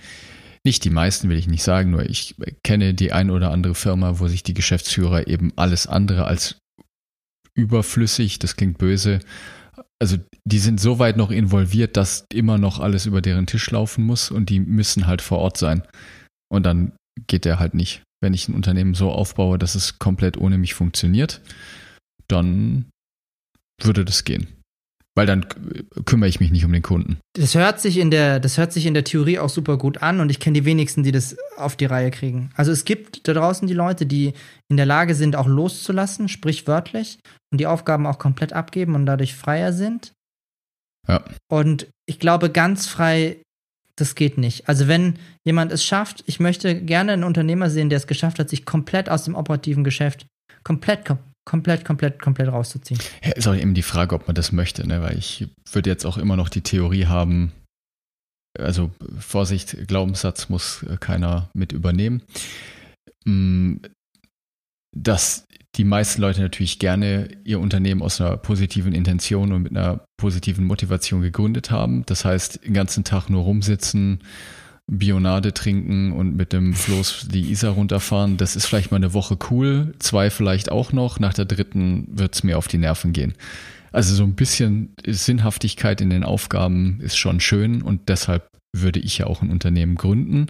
nicht 0.64 0.84
die 0.84 0.90
meisten 0.90 1.28
will 1.28 1.38
ich 1.38 1.46
nicht 1.46 1.62
sagen, 1.62 1.90
nur 1.90 2.04
ich 2.04 2.34
kenne 2.64 2.94
die 2.94 3.12
ein 3.12 3.30
oder 3.30 3.52
andere 3.52 3.74
Firma, 3.74 4.18
wo 4.18 4.28
sich 4.28 4.42
die 4.42 4.54
Geschäftsführer 4.54 5.28
eben 5.28 5.52
alles 5.56 5.86
andere 5.86 6.26
als 6.26 6.58
überflüssig, 7.56 8.38
das 8.38 8.56
klingt 8.56 8.78
böse, 8.78 9.20
also 10.00 10.16
die 10.44 10.58
sind 10.58 10.80
so 10.80 10.98
weit 10.98 11.16
noch 11.16 11.30
involviert, 11.30 11.96
dass 11.96 12.24
immer 12.32 12.58
noch 12.58 12.78
alles 12.78 13.06
über 13.06 13.20
deren 13.20 13.46
Tisch 13.46 13.70
laufen 13.70 14.04
muss 14.04 14.30
und 14.30 14.48
die 14.48 14.60
müssen 14.60 15.06
halt 15.06 15.22
vor 15.22 15.38
Ort 15.38 15.56
sein. 15.56 15.82
Und 16.50 16.64
dann 16.64 16.92
geht 17.26 17.44
der 17.44 17.58
halt 17.58 17.74
nicht. 17.74 18.02
Wenn 18.20 18.34
ich 18.34 18.48
ein 18.48 18.54
Unternehmen 18.54 18.94
so 18.94 19.10
aufbaue, 19.10 19.58
dass 19.58 19.74
es 19.74 19.98
komplett 19.98 20.36
ohne 20.36 20.58
mich 20.58 20.74
funktioniert, 20.74 21.40
dann 22.26 22.86
würde 23.80 24.04
das 24.04 24.24
gehen. 24.24 24.48
Weil 25.14 25.26
dann 25.26 25.46
kümmere 26.04 26.28
ich 26.28 26.38
mich 26.38 26.52
nicht 26.52 26.64
um 26.64 26.72
den 26.72 26.82
Kunden. 26.82 27.18
Das 27.34 27.56
hört 27.56 27.80
sich 27.80 27.98
in 27.98 28.10
der, 28.10 28.38
das 28.38 28.56
hört 28.56 28.72
sich 28.72 28.86
in 28.86 28.94
der 28.94 29.02
Theorie 29.02 29.40
auch 29.40 29.48
super 29.48 29.76
gut 29.76 30.00
an 30.00 30.20
und 30.20 30.30
ich 30.30 30.38
kenne 30.38 30.60
die 30.60 30.64
wenigsten, 30.64 31.02
die 31.02 31.10
das 31.10 31.36
auf 31.56 31.74
die 31.74 31.86
Reihe 31.86 32.10
kriegen. 32.12 32.50
Also 32.54 32.70
es 32.70 32.84
gibt 32.84 33.26
da 33.26 33.34
draußen 33.34 33.66
die 33.66 33.74
Leute, 33.74 34.06
die 34.06 34.32
in 34.68 34.76
der 34.76 34.86
Lage 34.86 35.16
sind, 35.16 35.34
auch 35.34 35.48
loszulassen, 35.48 36.28
sprichwörtlich, 36.28 37.18
und 37.50 37.58
die 37.58 37.66
Aufgaben 37.66 38.06
auch 38.06 38.18
komplett 38.18 38.52
abgeben 38.52 38.94
und 38.94 39.06
dadurch 39.06 39.34
freier 39.34 39.72
sind. 39.72 40.12
Ja. 41.08 41.24
Und 41.50 41.88
ich 42.06 42.20
glaube, 42.20 42.50
ganz 42.50 42.86
frei 42.86 43.38
das 44.00 44.14
geht 44.14 44.38
nicht. 44.38 44.68
Also 44.68 44.88
wenn 44.88 45.18
jemand 45.44 45.72
es 45.72 45.84
schafft, 45.84 46.22
ich 46.26 46.40
möchte 46.40 46.80
gerne 46.80 47.12
einen 47.12 47.24
Unternehmer 47.24 47.70
sehen, 47.70 47.88
der 47.88 47.98
es 47.98 48.06
geschafft 48.06 48.38
hat, 48.38 48.48
sich 48.48 48.64
komplett 48.64 49.08
aus 49.08 49.24
dem 49.24 49.34
operativen 49.34 49.84
Geschäft 49.84 50.26
komplett, 50.64 51.04
komplett, 51.44 51.84
komplett, 51.84 52.20
komplett 52.20 52.48
rauszuziehen. 52.48 53.00
Ja, 53.24 53.32
ist 53.32 53.46
auch 53.46 53.54
eben 53.54 53.74
die 53.74 53.82
Frage, 53.82 54.14
ob 54.14 54.26
man 54.26 54.34
das 54.34 54.52
möchte, 54.52 54.86
ne? 54.86 55.00
weil 55.02 55.18
ich 55.18 55.48
würde 55.72 55.90
jetzt 55.90 56.04
auch 56.04 56.18
immer 56.18 56.36
noch 56.36 56.48
die 56.48 56.62
Theorie 56.62 57.06
haben, 57.06 57.52
also 58.58 58.90
Vorsicht, 59.18 59.88
Glaubenssatz 59.88 60.48
muss 60.48 60.84
keiner 61.00 61.50
mit 61.54 61.72
übernehmen, 61.72 62.22
mm, 63.24 63.76
dass 64.96 65.44
die 65.78 65.84
meisten 65.84 66.20
Leute 66.20 66.40
natürlich 66.40 66.80
gerne 66.80 67.28
ihr 67.44 67.60
Unternehmen 67.60 68.02
aus 68.02 68.20
einer 68.20 68.36
positiven 68.36 68.92
Intention 68.92 69.52
und 69.52 69.62
mit 69.62 69.76
einer 69.76 70.04
positiven 70.16 70.64
Motivation 70.64 71.22
gegründet 71.22 71.70
haben. 71.70 72.04
Das 72.06 72.24
heißt, 72.24 72.64
den 72.64 72.74
ganzen 72.74 73.04
Tag 73.04 73.30
nur 73.30 73.44
rumsitzen, 73.44 74.18
Bionade 74.90 75.54
trinken 75.54 76.12
und 76.12 76.34
mit 76.34 76.52
dem 76.52 76.74
Floß 76.74 77.28
die 77.30 77.50
Isar 77.50 77.72
runterfahren. 77.74 78.38
Das 78.38 78.56
ist 78.56 78.66
vielleicht 78.66 78.90
mal 78.90 78.96
eine 78.96 79.14
Woche 79.14 79.38
cool, 79.50 79.94
zwei 80.00 80.30
vielleicht 80.30 80.72
auch 80.72 80.92
noch. 80.92 81.20
Nach 81.20 81.34
der 81.34 81.44
dritten 81.44 82.08
wird 82.10 82.34
es 82.34 82.42
mir 82.42 82.58
auf 82.58 82.66
die 82.66 82.78
Nerven 82.78 83.12
gehen. 83.12 83.34
Also 83.92 84.14
so 84.14 84.24
ein 84.24 84.34
bisschen 84.34 84.94
Sinnhaftigkeit 85.06 86.00
in 86.00 86.10
den 86.10 86.24
Aufgaben 86.24 87.00
ist 87.00 87.16
schon 87.16 87.38
schön 87.40 87.82
und 87.82 88.08
deshalb 88.08 88.48
würde 88.74 88.98
ich 88.98 89.18
ja 89.18 89.26
auch 89.26 89.42
ein 89.42 89.50
Unternehmen 89.50 89.94
gründen, 89.94 90.46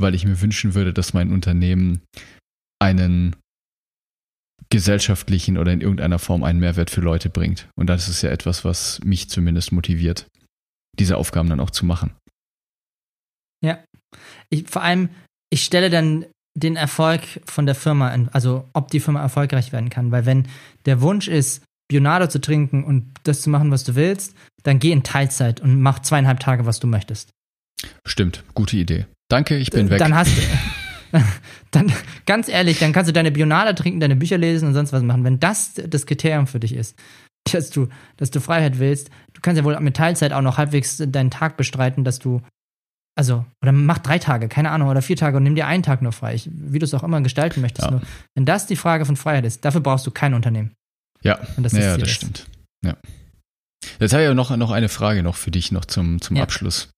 weil 0.00 0.14
ich 0.14 0.24
mir 0.24 0.40
wünschen 0.40 0.74
würde, 0.74 0.92
dass 0.92 1.14
mein 1.14 1.30
Unternehmen 1.30 2.00
einen 2.80 3.36
gesellschaftlichen 4.70 5.56
oder 5.56 5.72
in 5.72 5.80
irgendeiner 5.80 6.18
Form 6.18 6.44
einen 6.44 6.60
Mehrwert 6.60 6.90
für 6.90 7.00
Leute 7.00 7.30
bringt. 7.30 7.68
Und 7.76 7.88
das 7.88 8.08
ist 8.08 8.22
ja 8.22 8.30
etwas, 8.30 8.64
was 8.64 9.00
mich 9.04 9.30
zumindest 9.30 9.72
motiviert, 9.72 10.26
diese 10.98 11.16
Aufgaben 11.16 11.48
dann 11.48 11.60
auch 11.60 11.70
zu 11.70 11.86
machen. 11.86 12.12
Ja. 13.64 13.82
Ich, 14.50 14.68
vor 14.68 14.82
allem, 14.82 15.08
ich 15.50 15.64
stelle 15.64 15.90
dann 15.90 16.26
den 16.54 16.76
Erfolg 16.76 17.22
von 17.46 17.66
der 17.66 17.74
Firma, 17.74 18.10
also 18.32 18.68
ob 18.72 18.90
die 18.90 19.00
Firma 19.00 19.20
erfolgreich 19.20 19.72
werden 19.72 19.90
kann. 19.90 20.10
Weil 20.10 20.26
wenn 20.26 20.48
der 20.86 21.00
Wunsch 21.00 21.28
ist, 21.28 21.62
Bionado 21.88 22.26
zu 22.26 22.40
trinken 22.40 22.84
und 22.84 23.14
das 23.24 23.40
zu 23.40 23.50
machen, 23.50 23.70
was 23.70 23.84
du 23.84 23.94
willst, 23.94 24.34
dann 24.62 24.78
geh 24.78 24.92
in 24.92 25.02
Teilzeit 25.02 25.60
und 25.60 25.80
mach 25.80 26.00
zweieinhalb 26.00 26.40
Tage, 26.40 26.66
was 26.66 26.80
du 26.80 26.86
möchtest. 26.86 27.30
Stimmt, 28.04 28.44
gute 28.54 28.76
Idee. 28.76 29.06
Danke, 29.30 29.56
ich 29.56 29.70
bin 29.70 29.88
weg. 29.88 29.98
Dann 29.98 30.14
hast 30.14 30.36
du. 30.36 30.42
dann, 31.70 31.92
ganz 32.26 32.48
ehrlich, 32.48 32.78
dann 32.78 32.92
kannst 32.92 33.08
du 33.08 33.12
deine 33.12 33.30
Bionade 33.30 33.74
trinken, 33.74 34.00
deine 34.00 34.16
Bücher 34.16 34.38
lesen 34.38 34.68
und 34.68 34.74
sonst 34.74 34.92
was 34.92 35.02
machen. 35.02 35.24
Wenn 35.24 35.40
das 35.40 35.74
das 35.74 36.06
Kriterium 36.06 36.46
für 36.46 36.60
dich 36.60 36.74
ist, 36.74 36.96
dass 37.52 37.70
du, 37.70 37.88
dass 38.16 38.30
du 38.30 38.40
Freiheit 38.40 38.78
willst, 38.78 39.10
du 39.32 39.40
kannst 39.40 39.58
ja 39.58 39.64
wohl 39.64 39.78
mit 39.80 39.96
Teilzeit 39.96 40.32
auch 40.32 40.42
noch 40.42 40.58
halbwegs 40.58 40.98
deinen 40.98 41.30
Tag 41.30 41.56
bestreiten, 41.56 42.04
dass 42.04 42.18
du, 42.18 42.42
also, 43.16 43.44
oder 43.62 43.72
mach 43.72 43.98
drei 43.98 44.18
Tage, 44.18 44.48
keine 44.48 44.70
Ahnung, 44.70 44.88
oder 44.88 45.02
vier 45.02 45.16
Tage 45.16 45.36
und 45.36 45.42
nimm 45.42 45.54
dir 45.54 45.66
einen 45.66 45.82
Tag 45.82 46.02
nur 46.02 46.12
frei, 46.12 46.34
ich, 46.34 46.48
wie 46.52 46.78
du 46.78 46.84
es 46.84 46.94
auch 46.94 47.02
immer 47.02 47.20
gestalten 47.20 47.60
möchtest. 47.60 47.86
Ja. 47.86 47.92
Nur, 47.92 48.02
wenn 48.34 48.44
das 48.44 48.66
die 48.66 48.76
Frage 48.76 49.04
von 49.04 49.16
Freiheit 49.16 49.44
ist, 49.44 49.64
dafür 49.64 49.80
brauchst 49.80 50.06
du 50.06 50.10
kein 50.10 50.34
Unternehmen. 50.34 50.72
Ja, 51.22 51.38
das, 51.56 51.72
ja, 51.72 51.96
das 51.96 52.10
stimmt. 52.10 52.46
Ja. 52.84 52.96
Jetzt 53.98 54.12
habe 54.12 54.24
ich 54.24 54.34
noch, 54.34 54.56
noch 54.56 54.70
eine 54.70 54.88
Frage 54.88 55.22
noch 55.22 55.36
für 55.36 55.50
dich, 55.50 55.72
noch 55.72 55.84
zum, 55.84 56.20
zum 56.20 56.36
ja. 56.36 56.42
Abschluss. 56.42 56.90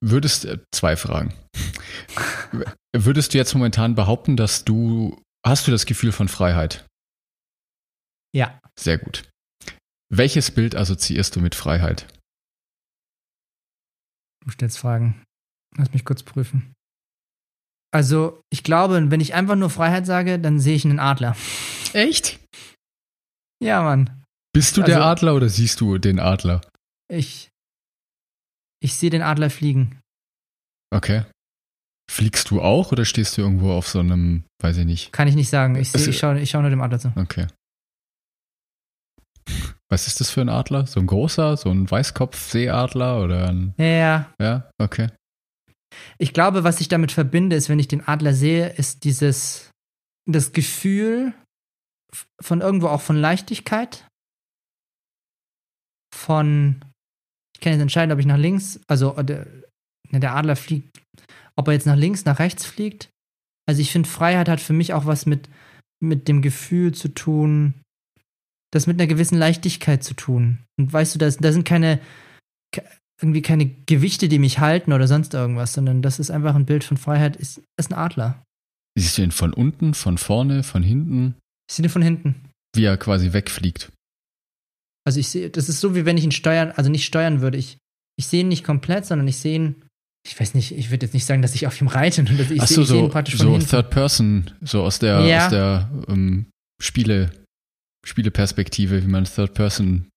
Würdest, 0.00 0.44
äh, 0.44 0.58
zwei 0.72 0.96
Fragen. 0.96 1.32
Würdest 2.96 3.32
du 3.34 3.38
jetzt 3.38 3.54
momentan 3.54 3.94
behaupten, 3.94 4.36
dass 4.36 4.64
du, 4.64 5.20
hast 5.46 5.66
du 5.66 5.70
das 5.70 5.86
Gefühl 5.86 6.12
von 6.12 6.28
Freiheit? 6.28 6.86
Ja. 8.34 8.60
Sehr 8.78 8.98
gut. 8.98 9.28
Welches 10.12 10.50
Bild 10.50 10.74
assoziierst 10.74 11.36
du 11.36 11.40
mit 11.40 11.54
Freiheit? 11.54 12.06
Du 14.44 14.50
stellst 14.50 14.78
Fragen. 14.78 15.22
Lass 15.76 15.92
mich 15.92 16.04
kurz 16.04 16.22
prüfen. 16.22 16.72
Also, 17.92 18.40
ich 18.50 18.62
glaube, 18.62 19.10
wenn 19.10 19.20
ich 19.20 19.34
einfach 19.34 19.56
nur 19.56 19.70
Freiheit 19.70 20.06
sage, 20.06 20.38
dann 20.38 20.60
sehe 20.60 20.76
ich 20.76 20.84
einen 20.84 20.98
Adler. 21.00 21.36
Echt? 21.92 22.38
Ja, 23.62 23.82
Mann. 23.82 24.24
Bist 24.52 24.76
du 24.76 24.82
Also- 24.82 24.92
der 24.92 25.04
Adler 25.04 25.34
oder 25.34 25.48
siehst 25.48 25.80
du 25.80 25.98
den 25.98 26.18
Adler? 26.18 26.60
Ich, 27.08 27.50
ich 28.82 28.94
sehe 28.94 29.10
den 29.10 29.22
Adler 29.22 29.50
fliegen. 29.50 30.00
Okay. 30.92 31.24
Fliegst 32.10 32.50
du 32.50 32.60
auch 32.60 32.90
oder 32.90 33.04
stehst 33.04 33.38
du 33.38 33.42
irgendwo 33.42 33.70
auf 33.70 33.86
so 33.86 34.00
einem, 34.00 34.42
weiß 34.60 34.78
ich 34.78 34.84
nicht. 34.84 35.12
Kann 35.12 35.28
ich 35.28 35.36
nicht 35.36 35.48
sagen. 35.48 35.76
Ich, 35.76 35.92
seh, 35.92 36.10
ich 36.10 36.18
schaue 36.18 36.40
ich 36.40 36.50
schau 36.50 36.60
nur 36.60 36.68
dem 36.68 36.80
Adler 36.80 36.98
zu. 36.98 37.12
Okay. 37.14 37.46
Was 39.88 40.08
ist 40.08 40.18
das 40.18 40.28
für 40.28 40.40
ein 40.40 40.48
Adler? 40.48 40.88
So 40.88 40.98
ein 40.98 41.06
großer, 41.06 41.56
so 41.56 41.70
ein 41.70 41.88
Weißkopf-Seeadler 41.88 43.22
oder 43.22 43.50
ein. 43.50 43.74
Ja, 43.76 43.86
ja. 43.86 44.32
Ja, 44.40 44.70
okay. 44.78 45.10
Ich 46.18 46.32
glaube, 46.32 46.64
was 46.64 46.80
ich 46.80 46.88
damit 46.88 47.12
verbinde, 47.12 47.54
ist, 47.54 47.68
wenn 47.68 47.78
ich 47.78 47.86
den 47.86 48.06
Adler 48.08 48.34
sehe, 48.34 48.70
ist 48.70 49.04
dieses, 49.04 49.70
das 50.26 50.50
Gefühl 50.50 51.32
von 52.40 52.60
irgendwo 52.60 52.88
auch 52.88 53.02
von 53.02 53.16
Leichtigkeit. 53.16 54.04
Von, 56.12 56.84
ich 57.54 57.60
kann 57.60 57.72
jetzt 57.72 57.82
entscheiden, 57.82 58.10
ob 58.10 58.18
ich 58.18 58.26
nach 58.26 58.36
links, 58.36 58.80
also 58.88 59.16
äh, 59.16 59.24
der, 59.24 59.46
ne, 60.10 60.18
der 60.18 60.34
Adler 60.34 60.56
fliegt, 60.56 61.00
ob 61.60 61.68
er 61.68 61.74
jetzt 61.74 61.86
nach 61.86 61.96
links, 61.96 62.24
nach 62.24 62.38
rechts 62.38 62.64
fliegt. 62.64 63.10
Also 63.68 63.80
ich 63.82 63.92
finde, 63.92 64.08
Freiheit 64.08 64.48
hat 64.48 64.60
für 64.60 64.72
mich 64.72 64.94
auch 64.94 65.04
was 65.06 65.26
mit, 65.26 65.48
mit 66.02 66.26
dem 66.26 66.40
Gefühl 66.42 66.92
zu 66.92 67.08
tun, 67.08 67.74
das 68.72 68.86
mit 68.86 68.98
einer 68.98 69.06
gewissen 69.06 69.38
Leichtigkeit 69.38 70.02
zu 70.02 70.14
tun. 70.14 70.58
Und 70.78 70.92
weißt 70.92 71.14
du, 71.14 71.18
da, 71.18 71.30
sind 71.30 71.64
keine, 71.64 72.00
ke- 72.74 72.84
irgendwie 73.20 73.42
keine 73.42 73.66
Gewichte, 73.86 74.28
die 74.28 74.38
mich 74.38 74.58
halten 74.58 74.92
oder 74.92 75.06
sonst 75.06 75.34
irgendwas, 75.34 75.74
sondern 75.74 76.00
das 76.02 76.18
ist 76.18 76.30
einfach 76.30 76.54
ein 76.54 76.66
Bild 76.66 76.82
von 76.82 76.96
Freiheit, 76.96 77.36
ist, 77.36 77.60
ist 77.78 77.90
ein 77.90 77.98
Adler. 77.98 78.42
Siehst 78.98 79.18
du 79.18 79.22
ihn 79.22 79.30
von 79.32 79.52
unten, 79.52 79.94
von 79.94 80.18
vorne, 80.18 80.62
von 80.62 80.82
hinten, 80.82 81.34
Ich 81.68 81.76
sehe 81.76 81.82
den 81.84 81.90
von 81.90 82.02
hinten. 82.02 82.34
wie 82.74 82.84
er 82.84 82.96
quasi 82.96 83.32
wegfliegt? 83.32 83.92
Also 85.06 85.20
ich 85.20 85.28
sehe, 85.28 85.50
das 85.50 85.68
ist 85.68 85.80
so, 85.80 85.94
wie 85.94 86.04
wenn 86.06 86.16
ich 86.18 86.24
ihn 86.24 86.32
steuern, 86.32 86.72
also 86.72 86.90
nicht 86.90 87.04
steuern 87.04 87.40
würde. 87.40 87.58
Ich, 87.58 87.78
ich 88.18 88.26
sehe 88.26 88.40
ihn 88.40 88.48
nicht 88.48 88.64
komplett, 88.64 89.06
sondern 89.06 89.28
ich 89.28 89.38
sehe 89.38 89.54
ihn, 89.56 89.82
ich 90.26 90.38
weiß 90.38 90.54
nicht, 90.54 90.72
ich 90.72 90.90
würde 90.90 91.06
jetzt 91.06 91.14
nicht 91.14 91.24
sagen, 91.24 91.42
dass 91.42 91.54
ich 91.54 91.66
auf 91.66 91.80
ihm 91.80 91.88
reite, 91.88 92.22
nur 92.22 92.36
dass 92.36 92.50
ich, 92.50 92.60
Ach 92.60 92.66
so, 92.66 92.82
ich 92.82 92.88
so, 92.88 93.08
praktisch 93.08 93.38
so 93.38 93.52
hinten. 93.52 93.66
Third 93.66 93.90
Person, 93.90 94.50
so 94.60 94.82
aus 94.82 94.98
der, 94.98 95.24
Ja. 95.26 95.44
aus 95.46 95.50
der 95.50 95.90
ähm, 96.08 96.46
Spiele, 96.80 97.30
Spieleperspektive, 98.06 99.02
wie 99.02 99.08
man 99.08 99.24
Third 99.24 99.54
Person 99.54 100.08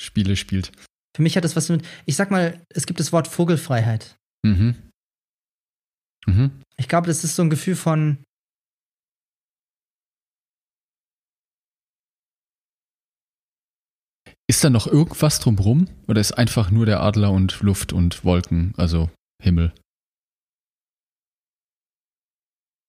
Spiele 0.00 0.36
spielt. 0.36 0.72
Für 1.16 1.22
mich 1.22 1.36
hat 1.36 1.44
das 1.44 1.56
was 1.56 1.68
mit, 1.68 1.84
ich 2.06 2.16
sag 2.16 2.30
mal, 2.30 2.62
es 2.70 2.86
gibt 2.86 3.00
das 3.00 3.12
Wort 3.12 3.28
Vogelfreiheit. 3.28 4.16
Mhm. 4.44 4.76
Mhm. 6.26 6.50
Ich 6.76 6.88
glaube, 6.88 7.06
das 7.08 7.24
ist 7.24 7.36
so 7.36 7.42
ein 7.42 7.50
Gefühl 7.50 7.76
von, 7.76 8.18
Ist 14.50 14.64
da 14.64 14.70
noch 14.70 14.86
irgendwas 14.86 15.40
drumrum? 15.40 15.88
Oder 16.06 16.20
ist 16.20 16.32
einfach 16.32 16.70
nur 16.70 16.86
der 16.86 17.00
Adler 17.02 17.30
und 17.32 17.60
Luft 17.60 17.92
und 17.92 18.24
Wolken, 18.24 18.72
also 18.76 19.10
Himmel? 19.42 19.72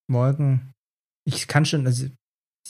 Wolken. 0.09 0.71
Ich 1.27 1.47
kann 1.47 1.65
schon, 1.65 1.85
also 1.85 2.07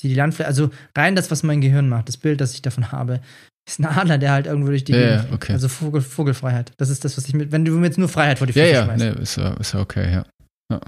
die 0.01 0.13
Landfläche, 0.13 0.47
also 0.47 0.71
rein 0.97 1.15
das, 1.15 1.29
was 1.31 1.43
mein 1.43 1.61
Gehirn 1.61 1.87
macht, 1.87 2.07
das 2.07 2.17
Bild, 2.17 2.41
das 2.41 2.53
ich 2.53 2.61
davon 2.61 2.91
habe, 2.91 3.21
ist 3.67 3.79
ein 3.79 3.85
Adler, 3.85 4.17
der 4.17 4.31
halt 4.31 4.47
irgendwo 4.47 4.69
durch 4.69 4.83
die 4.83 4.93
Ja, 4.93 4.97
Gegend 5.17 5.29
ja, 5.29 5.35
okay. 5.35 5.53
Also 5.53 5.67
Vogel, 5.69 6.01
Vogelfreiheit. 6.01 6.73
Das 6.77 6.89
ist 6.89 7.05
das, 7.05 7.15
was 7.15 7.27
ich 7.27 7.33
mit, 7.35 7.51
wenn 7.51 7.63
du 7.65 7.73
mir 7.73 7.85
jetzt 7.85 7.97
nur 7.99 8.09
Freiheit 8.09 8.39
vor 8.39 8.47
die 8.47 8.53
Ja, 8.53 8.63
Füße 8.63 8.73
ja, 8.73 8.83
schmeißt. 8.85 9.03
ne, 9.03 9.09
ist 9.21 9.35
ja, 9.35 9.53
ist 9.53 9.73
ja 9.73 9.79
okay, 9.81 10.11
ja. 10.11 10.25
ja. 10.71 10.81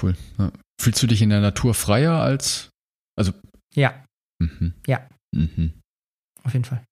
Cool. 0.00 0.14
Ja. 0.38 0.52
Fühlst 0.80 1.02
du 1.02 1.06
dich 1.06 1.22
in 1.22 1.30
der 1.30 1.40
Natur 1.40 1.72
freier 1.74 2.20
als. 2.20 2.68
Ja, 3.74 4.04
Mhm. 4.38 4.74
Ja. 4.86 5.08
Mhm. 5.34 5.80
auf 6.42 6.52
jeden 6.52 6.64
Fall. 6.64 6.84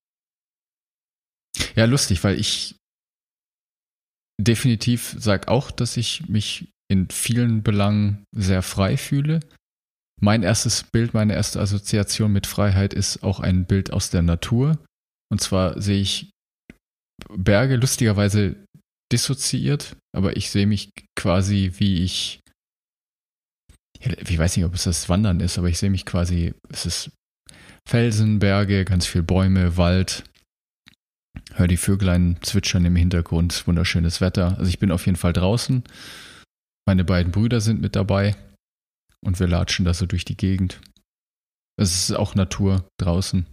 Ja, 1.75 1.85
lustig, 1.85 2.23
weil 2.23 2.39
ich 2.39 2.75
definitiv 4.41 5.15
sage 5.17 5.47
auch, 5.47 5.71
dass 5.71 5.97
ich 5.97 6.27
mich 6.27 6.69
in 6.91 7.09
vielen 7.09 7.63
Belangen 7.63 8.25
sehr 8.35 8.61
frei 8.61 8.97
fühle. 8.97 9.39
Mein 10.21 10.43
erstes 10.43 10.83
Bild, 10.83 11.13
meine 11.13 11.33
erste 11.33 11.59
Assoziation 11.59 12.31
mit 12.31 12.47
Freiheit 12.47 12.93
ist 12.93 13.23
auch 13.23 13.39
ein 13.39 13.65
Bild 13.65 13.91
aus 13.91 14.09
der 14.09 14.21
Natur. 14.21 14.77
Und 15.31 15.41
zwar 15.41 15.81
sehe 15.81 16.01
ich 16.01 16.31
Berge 17.29 17.77
lustigerweise 17.77 18.55
dissoziiert, 19.11 19.95
aber 20.15 20.37
ich 20.37 20.49
sehe 20.49 20.67
mich 20.67 20.89
quasi 21.17 21.73
wie 21.77 22.03
ich, 22.03 22.39
ich 23.99 24.37
weiß 24.37 24.57
nicht, 24.57 24.65
ob 24.65 24.73
es 24.73 24.83
das 24.83 25.09
Wandern 25.09 25.39
ist, 25.39 25.57
aber 25.57 25.69
ich 25.69 25.77
sehe 25.77 25.89
mich 25.89 26.05
quasi, 26.05 26.53
es 26.69 26.85
ist 26.85 27.11
Felsen, 27.87 28.39
Berge, 28.39 28.85
ganz 28.85 29.05
viel 29.05 29.23
Bäume, 29.23 29.77
Wald, 29.77 30.23
Hör 31.53 31.67
die 31.67 31.77
Vöglein 31.77 32.37
zwitschern 32.41 32.85
im 32.85 32.95
Hintergrund, 32.95 33.65
wunderschönes 33.67 34.19
Wetter. 34.21 34.57
Also 34.57 34.69
ich 34.69 34.79
bin 34.79 34.91
auf 34.91 35.05
jeden 35.05 35.17
Fall 35.17 35.33
draußen. 35.33 35.83
Meine 36.85 37.03
beiden 37.03 37.31
Brüder 37.31 37.61
sind 37.61 37.81
mit 37.81 37.95
dabei 37.95 38.35
und 39.21 39.39
wir 39.39 39.47
latschen 39.47 39.85
da 39.85 39.93
so 39.93 40.05
durch 40.05 40.25
die 40.25 40.37
Gegend. 40.37 40.81
Es 41.77 42.09
ist 42.09 42.15
auch 42.15 42.35
Natur 42.35 42.87
draußen. 42.99 43.45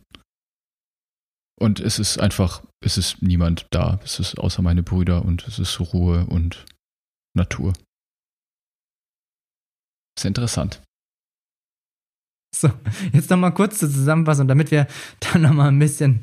Und 1.58 1.80
es 1.80 1.98
ist 1.98 2.18
einfach, 2.18 2.64
es 2.84 2.98
ist 2.98 3.22
niemand 3.22 3.66
da. 3.70 4.00
Es 4.02 4.18
ist 4.18 4.36
außer 4.36 4.62
meine 4.62 4.82
Brüder 4.82 5.24
und 5.24 5.46
es 5.46 5.58
ist 5.58 5.78
Ruhe 5.78 6.26
und 6.26 6.64
Natur. 7.36 7.72
Ist 10.18 10.24
interessant. 10.24 10.82
So, 12.54 12.70
jetzt 13.12 13.30
noch 13.30 13.38
mal 13.38 13.50
kurz 13.50 13.78
zur 13.78 13.90
Zusammenfassung, 13.90 14.46
damit 14.46 14.70
wir 14.70 14.86
dann 15.20 15.42
noch 15.42 15.52
mal 15.52 15.68
ein 15.68 15.78
bisschen, 15.78 16.20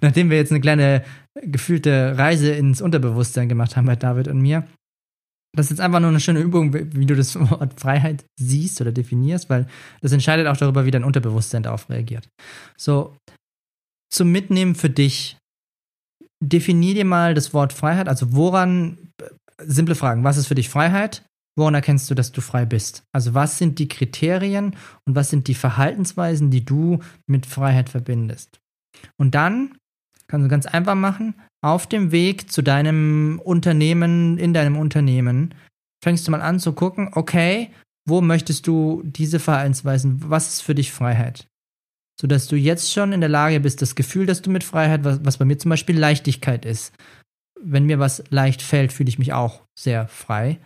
nachdem 0.00 0.30
wir 0.30 0.36
jetzt 0.36 0.52
eine 0.52 0.60
kleine 0.60 1.04
gefühlte 1.42 2.16
Reise 2.16 2.52
ins 2.52 2.80
Unterbewusstsein 2.80 3.48
gemacht 3.48 3.76
haben 3.76 3.86
bei 3.86 3.96
David 3.96 4.28
und 4.28 4.40
mir, 4.40 4.66
das 5.56 5.66
ist 5.66 5.70
jetzt 5.70 5.80
einfach 5.80 6.00
nur 6.00 6.10
eine 6.10 6.20
schöne 6.20 6.40
Übung, 6.40 6.72
wie 6.72 7.06
du 7.06 7.14
das 7.14 7.38
Wort 7.50 7.80
Freiheit 7.80 8.24
siehst 8.38 8.80
oder 8.80 8.92
definierst, 8.92 9.50
weil 9.50 9.66
das 10.00 10.12
entscheidet 10.12 10.46
auch 10.46 10.56
darüber, 10.56 10.84
wie 10.84 10.90
dein 10.90 11.04
Unterbewusstsein 11.04 11.62
darauf 11.62 11.88
reagiert. 11.90 12.28
So, 12.76 13.16
zum 14.12 14.30
Mitnehmen 14.30 14.74
für 14.74 14.90
dich, 14.90 15.36
definier 16.42 16.94
dir 16.94 17.04
mal 17.04 17.34
das 17.34 17.54
Wort 17.54 17.72
Freiheit, 17.72 18.08
also 18.08 18.32
woran, 18.32 19.10
simple 19.58 19.94
Fragen, 19.94 20.24
was 20.24 20.36
ist 20.36 20.46
für 20.46 20.54
dich 20.54 20.68
Freiheit? 20.68 21.24
Woran 21.56 21.74
erkennst 21.74 22.10
du, 22.10 22.14
dass 22.14 22.32
du 22.32 22.40
frei 22.40 22.64
bist? 22.64 23.04
Also 23.12 23.34
was 23.34 23.58
sind 23.58 23.78
die 23.78 23.88
Kriterien 23.88 24.74
und 25.06 25.14
was 25.14 25.30
sind 25.30 25.46
die 25.46 25.54
Verhaltensweisen, 25.54 26.50
die 26.50 26.64
du 26.64 26.98
mit 27.26 27.46
Freiheit 27.46 27.88
verbindest? 27.88 28.60
Und 29.16 29.34
dann 29.34 29.78
kannst 30.26 30.44
du 30.44 30.48
ganz 30.48 30.66
einfach 30.66 30.94
machen, 30.96 31.34
auf 31.62 31.86
dem 31.86 32.12
Weg 32.12 32.50
zu 32.50 32.62
deinem 32.62 33.40
Unternehmen, 33.42 34.36
in 34.38 34.52
deinem 34.52 34.76
Unternehmen, 34.76 35.54
fängst 36.02 36.26
du 36.26 36.30
mal 36.32 36.42
an 36.42 36.58
zu 36.58 36.72
gucken, 36.72 37.10
okay, 37.12 37.70
wo 38.06 38.20
möchtest 38.20 38.66
du 38.66 39.02
diese 39.04 39.38
Verhaltensweisen, 39.38 40.28
was 40.28 40.54
ist 40.54 40.60
für 40.62 40.74
dich 40.74 40.92
Freiheit? 40.92 41.46
Sodass 42.20 42.48
du 42.48 42.56
jetzt 42.56 42.92
schon 42.92 43.12
in 43.12 43.20
der 43.20 43.30
Lage 43.30 43.60
bist, 43.60 43.80
das 43.80 43.94
Gefühl, 43.94 44.26
dass 44.26 44.42
du 44.42 44.50
mit 44.50 44.62
Freiheit, 44.64 45.04
was, 45.04 45.24
was 45.24 45.38
bei 45.38 45.44
mir 45.44 45.58
zum 45.58 45.70
Beispiel 45.70 45.98
Leichtigkeit 45.98 46.64
ist, 46.64 46.92
wenn 47.60 47.86
mir 47.86 47.98
was 47.98 48.22
leicht 48.30 48.60
fällt, 48.60 48.92
fühle 48.92 49.08
ich 49.08 49.18
mich 49.18 49.32
auch 49.32 49.62
sehr 49.78 50.06
frei 50.08 50.58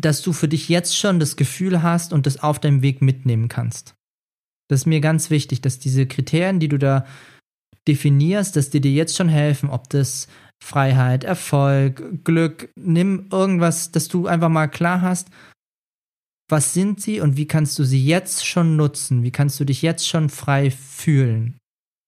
dass 0.00 0.22
du 0.22 0.32
für 0.32 0.48
dich 0.48 0.68
jetzt 0.68 0.96
schon 0.96 1.20
das 1.20 1.36
Gefühl 1.36 1.82
hast 1.82 2.12
und 2.12 2.26
das 2.26 2.42
auf 2.42 2.58
deinem 2.58 2.82
Weg 2.82 3.02
mitnehmen 3.02 3.48
kannst. 3.48 3.94
Das 4.68 4.80
ist 4.80 4.86
mir 4.86 5.00
ganz 5.00 5.30
wichtig, 5.30 5.60
dass 5.60 5.78
diese 5.78 6.06
Kriterien, 6.06 6.58
die 6.58 6.68
du 6.68 6.78
da 6.78 7.06
definierst, 7.86 8.56
dass 8.56 8.70
die 8.70 8.80
dir 8.80 8.92
jetzt 8.92 9.16
schon 9.16 9.28
helfen, 9.28 9.68
ob 9.68 9.90
das 9.90 10.26
Freiheit, 10.62 11.24
Erfolg, 11.24 12.24
Glück, 12.24 12.70
nimm 12.76 13.28
irgendwas, 13.30 13.92
dass 13.92 14.08
du 14.08 14.26
einfach 14.26 14.48
mal 14.48 14.68
klar 14.68 15.02
hast, 15.02 15.28
was 16.48 16.72
sind 16.74 17.00
sie 17.00 17.20
und 17.20 17.36
wie 17.36 17.46
kannst 17.46 17.78
du 17.78 17.84
sie 17.84 18.04
jetzt 18.04 18.46
schon 18.46 18.76
nutzen? 18.76 19.22
Wie 19.22 19.30
kannst 19.30 19.58
du 19.60 19.64
dich 19.64 19.82
jetzt 19.82 20.08
schon 20.08 20.28
frei 20.28 20.70
fühlen? 20.70 21.58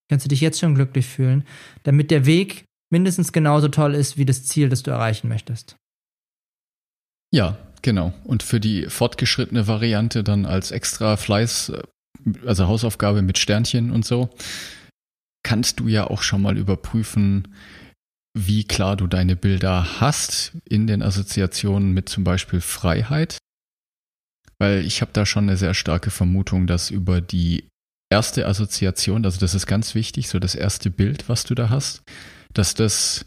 Kannst 0.09 0.25
du 0.25 0.29
dich 0.29 0.41
jetzt 0.41 0.61
schon 0.61 0.75
glücklich 0.75 1.07
fühlen, 1.07 1.45
damit 1.83 2.11
der 2.11 2.27
Weg 2.27 2.65
mindestens 2.91 3.33
genauso 3.33 3.69
toll 3.69 3.95
ist 3.95 4.17
wie 4.17 4.25
das 4.25 4.45
Ziel, 4.45 4.69
das 4.69 4.83
du 4.83 4.91
erreichen 4.91 5.29
möchtest? 5.29 5.77
Ja, 7.35 7.66
genau. 7.87 8.13
Und 8.25 8.43
für 8.43 8.59
die 8.59 8.91
fortgeschrittene 8.91 9.69
Variante 9.69 10.25
dann 10.25 10.45
als 10.45 10.73
extra 10.73 11.17
Fleiß, 11.17 11.69
äh, 11.69 11.83
also 12.45 12.67
Hausaufgabe 12.67 13.23
mit 13.23 13.39
Sternchen 13.39 13.93
und 13.93 14.05
so, 14.05 14.29
kannst 15.45 15.79
du 15.79 15.87
ja 15.87 16.05
auch 16.09 16.23
schon 16.23 16.43
mal 16.43 16.59
überprüfen, 16.59 17.55
wie 18.37 18.65
klar 18.65 18.97
du 18.97 19.07
deine 19.07 19.37
Bilder 19.37 20.01
hast 20.01 20.57
in 20.69 20.89
den 20.89 21.01
Assoziationen 21.01 21.93
mit 21.93 22.09
zum 22.09 22.25
Beispiel 22.25 22.61
Freiheit. 22.61 23.39
Weil 24.59 24.85
ich 24.85 25.01
habe 25.01 25.13
da 25.13 25.25
schon 25.25 25.45
eine 25.45 25.57
sehr 25.57 25.75
starke 25.75 26.11
Vermutung, 26.11 26.67
dass 26.67 26.91
über 26.91 27.21
die 27.21 27.69
erste 28.11 28.47
Assoziation, 28.47 29.25
also 29.25 29.39
das 29.39 29.55
ist 29.55 29.67
ganz 29.67 29.95
wichtig, 29.95 30.29
so 30.29 30.41
das 30.41 30.57
erste 30.57 30.91
Bild, 30.91 31.29
was 31.29 31.45
du 31.45 31.55
da 31.55 31.71
hast, 31.71 32.03
dass 32.53 32.75
das 32.75 33.27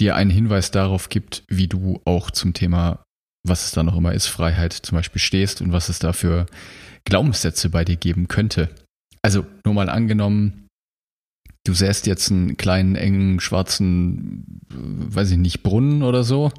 dir 0.00 0.16
einen 0.16 0.30
Hinweis 0.30 0.72
darauf 0.72 1.10
gibt, 1.10 1.44
wie 1.46 1.68
du 1.68 2.00
auch 2.04 2.32
zum 2.32 2.54
Thema 2.54 3.04
was 3.46 3.64
es 3.64 3.72
da 3.72 3.82
noch 3.82 3.96
immer 3.96 4.12
ist, 4.12 4.26
Freiheit 4.26 4.72
zum 4.72 4.96
Beispiel 4.96 5.20
stehst 5.20 5.60
und 5.60 5.72
was 5.72 5.88
es 5.88 5.98
da 5.98 6.12
für 6.12 6.46
Glaubenssätze 7.04 7.70
bei 7.70 7.84
dir 7.84 7.96
geben 7.96 8.28
könnte. 8.28 8.68
Also 9.22 9.46
nur 9.64 9.74
mal 9.74 9.88
angenommen, 9.88 10.68
du 11.64 11.74
säst 11.74 12.06
jetzt 12.06 12.30
einen 12.30 12.56
kleinen, 12.56 12.96
engen, 12.96 13.40
schwarzen, 13.40 14.60
weiß 14.68 15.30
ich 15.32 15.38
nicht, 15.38 15.62
Brunnen 15.62 16.02
oder 16.02 16.24
so 16.24 16.52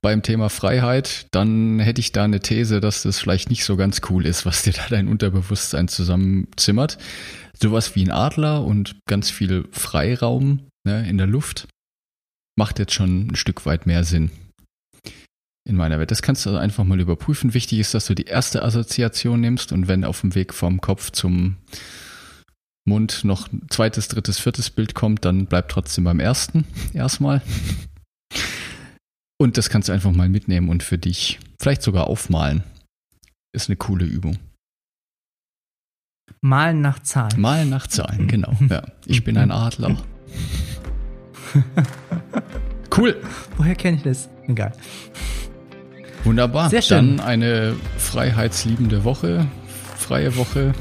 beim 0.00 0.22
Thema 0.22 0.48
Freiheit, 0.48 1.26
dann 1.32 1.80
hätte 1.80 2.00
ich 2.00 2.12
da 2.12 2.24
eine 2.24 2.40
These, 2.40 2.80
dass 2.80 3.02
das 3.02 3.18
vielleicht 3.18 3.50
nicht 3.50 3.64
so 3.64 3.76
ganz 3.76 4.00
cool 4.08 4.26
ist, 4.26 4.46
was 4.46 4.62
dir 4.62 4.72
da 4.72 4.86
dein 4.88 5.08
Unterbewusstsein 5.08 5.88
zusammenzimmert. 5.88 6.98
Sowas 7.60 7.96
wie 7.96 8.04
ein 8.04 8.12
Adler 8.12 8.64
und 8.64 8.96
ganz 9.08 9.30
viel 9.30 9.66
Freiraum 9.72 10.68
ne, 10.86 11.08
in 11.08 11.18
der 11.18 11.26
Luft 11.26 11.66
macht 12.56 12.78
jetzt 12.78 12.94
schon 12.94 13.28
ein 13.28 13.36
Stück 13.36 13.66
weit 13.66 13.86
mehr 13.86 14.04
Sinn 14.04 14.30
in 15.68 15.76
meiner 15.76 15.98
Welt. 15.98 16.10
Das 16.10 16.22
kannst 16.22 16.44
du 16.44 16.50
also 16.50 16.58
einfach 16.58 16.84
mal 16.84 16.98
überprüfen. 16.98 17.54
Wichtig 17.54 17.78
ist, 17.78 17.94
dass 17.94 18.06
du 18.06 18.14
die 18.14 18.24
erste 18.24 18.62
Assoziation 18.62 19.40
nimmst 19.40 19.72
und 19.72 19.86
wenn 19.86 20.04
auf 20.04 20.22
dem 20.22 20.34
Weg 20.34 20.54
vom 20.54 20.80
Kopf 20.80 21.10
zum 21.10 21.56
Mund 22.86 23.24
noch 23.24 23.52
ein 23.52 23.66
zweites, 23.68 24.08
drittes, 24.08 24.38
viertes 24.38 24.70
Bild 24.70 24.94
kommt, 24.94 25.24
dann 25.24 25.46
bleib 25.46 25.68
trotzdem 25.68 26.04
beim 26.04 26.20
ersten 26.20 26.64
erstmal. 26.94 27.42
Und 29.38 29.56
das 29.56 29.68
kannst 29.68 29.88
du 29.88 29.92
einfach 29.92 30.10
mal 30.10 30.28
mitnehmen 30.28 30.68
und 30.68 30.82
für 30.82 30.98
dich 30.98 31.38
vielleicht 31.60 31.82
sogar 31.82 32.06
aufmalen. 32.08 32.64
Ist 33.54 33.68
eine 33.68 33.76
coole 33.76 34.04
Übung. 34.04 34.38
Malen 36.40 36.80
nach 36.80 37.00
Zahlen. 37.02 37.40
Malen 37.40 37.68
nach 37.68 37.86
Zahlen, 37.86 38.26
genau. 38.26 38.56
Ja, 38.68 38.84
ich 39.06 39.22
bin 39.24 39.36
ein 39.36 39.50
Adler. 39.50 39.96
Cool. 42.98 43.16
Woher 43.56 43.76
kenne 43.76 43.98
ich 43.98 44.02
das? 44.02 44.28
Egal. 44.48 44.72
Wunderbar. 46.28 46.68
Sehr 46.68 46.82
schön. 46.82 47.16
Dann 47.16 47.26
eine 47.26 47.74
freiheitsliebende 47.96 49.04
Woche, 49.04 49.46
freie 49.96 50.36
Woche. 50.36 50.74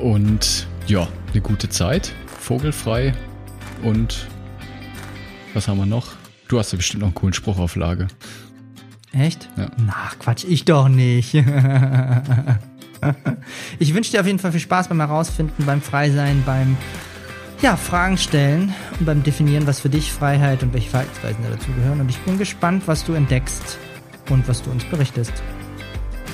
Und 0.00 0.66
ja, 0.88 1.06
eine 1.32 1.40
gute 1.40 1.68
Zeit, 1.68 2.12
vogelfrei 2.40 3.14
und 3.84 4.26
was 5.54 5.68
haben 5.68 5.78
wir 5.78 5.86
noch? 5.86 6.08
Du 6.48 6.58
hast 6.58 6.72
ja 6.72 6.78
bestimmt 6.78 7.02
noch 7.02 7.08
einen 7.08 7.14
coolen 7.14 7.32
Spruch 7.32 7.60
auf 7.60 7.76
Lage. 7.76 8.08
Echt? 9.12 9.48
Ja. 9.56 9.70
Na, 9.76 10.10
Quatsch, 10.18 10.42
ich 10.42 10.64
doch 10.64 10.88
nicht. 10.88 11.34
ich 13.78 13.94
wünsche 13.94 14.10
dir 14.10 14.20
auf 14.20 14.26
jeden 14.26 14.40
Fall 14.40 14.50
viel 14.50 14.60
Spaß 14.60 14.88
beim 14.88 14.98
Herausfinden, 14.98 15.64
beim 15.64 15.80
Freisein, 15.80 16.42
beim 16.44 16.76
ja, 17.60 17.76
Fragen 17.76 18.16
stellen 18.16 18.74
und 18.98 19.06
beim 19.06 19.22
Definieren, 19.22 19.66
was 19.66 19.80
für 19.80 19.88
dich 19.88 20.12
Freiheit 20.12 20.62
und 20.62 20.72
welche 20.72 20.90
Verhaltensweisen 20.90 21.42
da 21.42 21.50
dazugehören. 21.50 22.00
Und 22.00 22.08
ich 22.08 22.18
bin 22.18 22.38
gespannt, 22.38 22.84
was 22.86 23.04
du 23.04 23.14
entdeckst 23.14 23.78
und 24.30 24.46
was 24.48 24.62
du 24.62 24.70
uns 24.70 24.84
berichtest. 24.84 25.32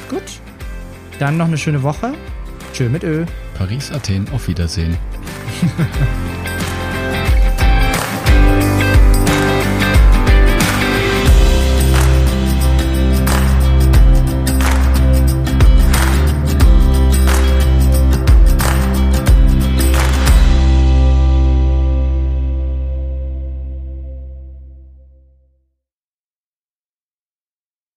Gut. 0.08 0.40
Dann 1.18 1.36
noch 1.36 1.46
eine 1.46 1.58
schöne 1.58 1.82
Woche. 1.82 2.12
Tschö 2.72 2.88
mit 2.88 3.04
Ö. 3.04 3.24
Paris, 3.56 3.90
Athen, 3.92 4.28
auf 4.32 4.48
Wiedersehen. 4.48 4.96